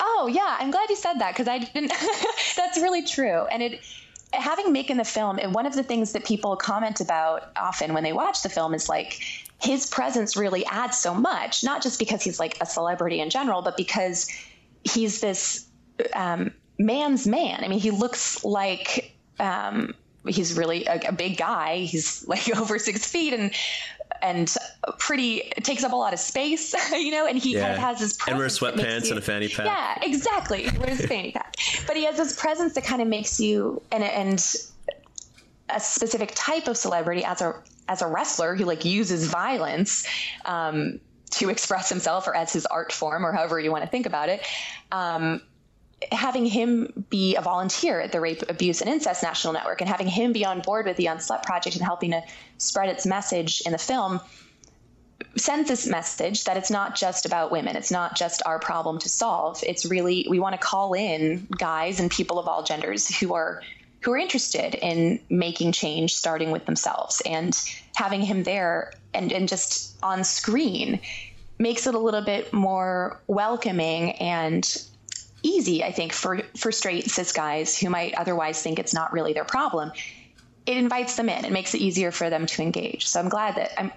[0.00, 1.92] Oh yeah, I'm glad you said that because I didn't.
[2.56, 3.80] that's really true, and it
[4.32, 8.02] having making the film, and one of the things that people comment about often when
[8.02, 9.20] they watch the film is like
[9.60, 13.62] his presence really adds so much, not just because he's like a celebrity in general,
[13.62, 14.28] but because
[14.84, 15.66] he's this
[16.14, 17.64] um, man's man.
[17.64, 19.94] I mean, he looks like um,
[20.26, 21.78] he's really a, a, big guy.
[21.78, 23.52] He's like over six feet and
[24.22, 24.54] and
[24.98, 27.26] pretty takes up a lot of space, you know.
[27.26, 27.62] And he yeah.
[27.62, 29.66] kind of has this and wears sweatpants and a fanny pack.
[29.66, 30.68] Yeah, exactly.
[30.68, 31.56] He wears a fanny pack,
[31.86, 34.44] but he has this presence that kind of makes you and and
[35.68, 37.54] a specific type of celebrity as a
[37.88, 40.06] as a wrestler who like uses violence
[40.44, 41.00] um,
[41.30, 44.28] to express himself or as his art form or however you want to think about
[44.28, 44.44] it.
[44.90, 45.40] Um,
[46.12, 50.06] having him be a volunteer at the Rape, Abuse, and Incest National Network and having
[50.06, 52.22] him be on board with the Unslut Project and helping to
[52.58, 54.20] spread its message in the film
[55.36, 57.76] sends this message that it's not just about women.
[57.76, 59.62] It's not just our problem to solve.
[59.62, 63.62] It's really we want to call in guys and people of all genders who are
[64.00, 67.58] who are interested in making change starting with themselves and
[67.94, 71.00] having him there and, and just on screen
[71.58, 74.84] makes it a little bit more welcoming and
[75.42, 79.32] easy, I think, for, for straight cis guys who might otherwise think it's not really
[79.32, 79.92] their problem.
[80.66, 81.44] It invites them in.
[81.44, 83.06] It makes it easier for them to engage.
[83.06, 83.92] So I'm glad that I'm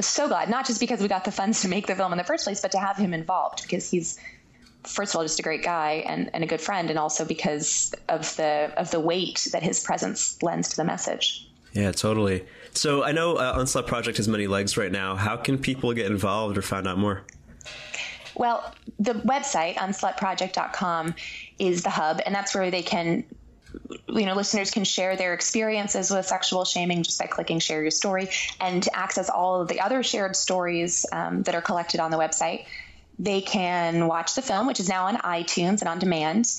[0.00, 2.24] so glad, not just because we got the funds to make the film in the
[2.24, 4.18] first place, but to have him involved because he's
[4.82, 7.94] first of all just a great guy and, and a good friend, and also because
[8.08, 11.48] of the of the weight that his presence lends to the message.
[11.72, 12.44] Yeah, totally.
[12.72, 15.16] So I know uh, Project has many legs right now.
[15.16, 17.24] How can people get involved or find out more?
[18.36, 21.14] Well, the website, unslutproject.com,
[21.58, 23.24] is the hub, and that's where they can
[24.08, 27.90] you know listeners can share their experiences with sexual shaming just by clicking share your
[27.90, 28.28] story
[28.60, 32.66] and access all of the other shared stories um, that are collected on the website.
[33.18, 36.52] They can watch the film which is now on itunes and on demand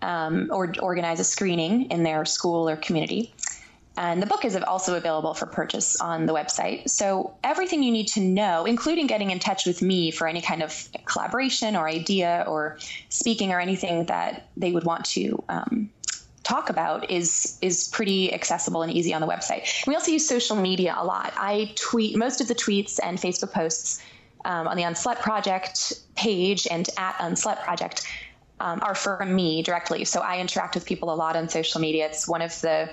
[0.00, 3.34] um, or organize a screening in their school or community
[3.96, 6.88] and the book is also available for purchase on the website.
[6.88, 10.62] So, everything you need to know, including getting in touch with me for any kind
[10.62, 12.78] of collaboration or idea or
[13.10, 15.90] speaking or anything that they would want to um,
[16.42, 19.86] talk about is is pretty accessible and easy on the website.
[19.86, 21.32] We also use social media a lot.
[21.36, 24.02] I tweet most of the tweets and Facebook posts
[24.44, 28.06] um, on the Unslut Project page and at Unslut Project
[28.60, 30.04] um, are from me directly.
[30.04, 32.06] So I interact with people a lot on social media.
[32.06, 32.90] It's one of the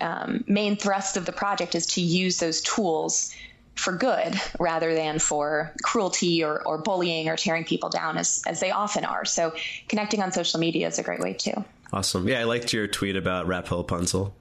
[0.00, 3.34] um, main thrust of the project is to use those tools
[3.74, 8.60] for good rather than for cruelty or, or bullying or tearing people down as, as
[8.60, 9.24] they often are.
[9.24, 9.54] So
[9.88, 11.64] connecting on social media is a great way too.
[11.92, 12.28] Awesome.
[12.28, 14.34] Yeah, I liked your tweet about Rapunzel.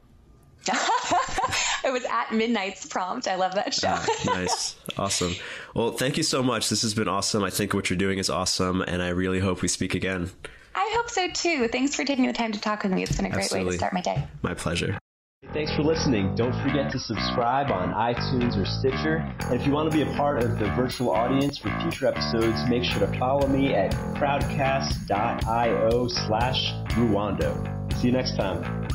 [0.68, 3.28] it was at Midnight's prompt.
[3.28, 3.88] I love that show.
[3.91, 4.76] ah, nice.
[4.97, 5.34] Awesome.
[5.74, 6.70] Well, thank you so much.
[6.70, 7.43] This has been awesome.
[7.43, 10.30] I think what you're doing is awesome, and I really hope we speak again.
[10.76, 11.68] I hope so too.
[11.70, 13.03] Thanks for taking the time to talk with me.
[13.03, 13.68] It's been a great Absolutely.
[13.68, 14.28] way to start my day.
[14.41, 14.99] My pleasure.
[15.53, 16.35] Thanks for listening.
[16.35, 19.17] Don't forget to subscribe on iTunes or Stitcher.
[19.39, 22.55] And if you want to be a part of the virtual audience for future episodes,
[22.69, 27.93] make sure to follow me at crowdcast.io slash Ruwando.
[27.99, 28.87] See you next time.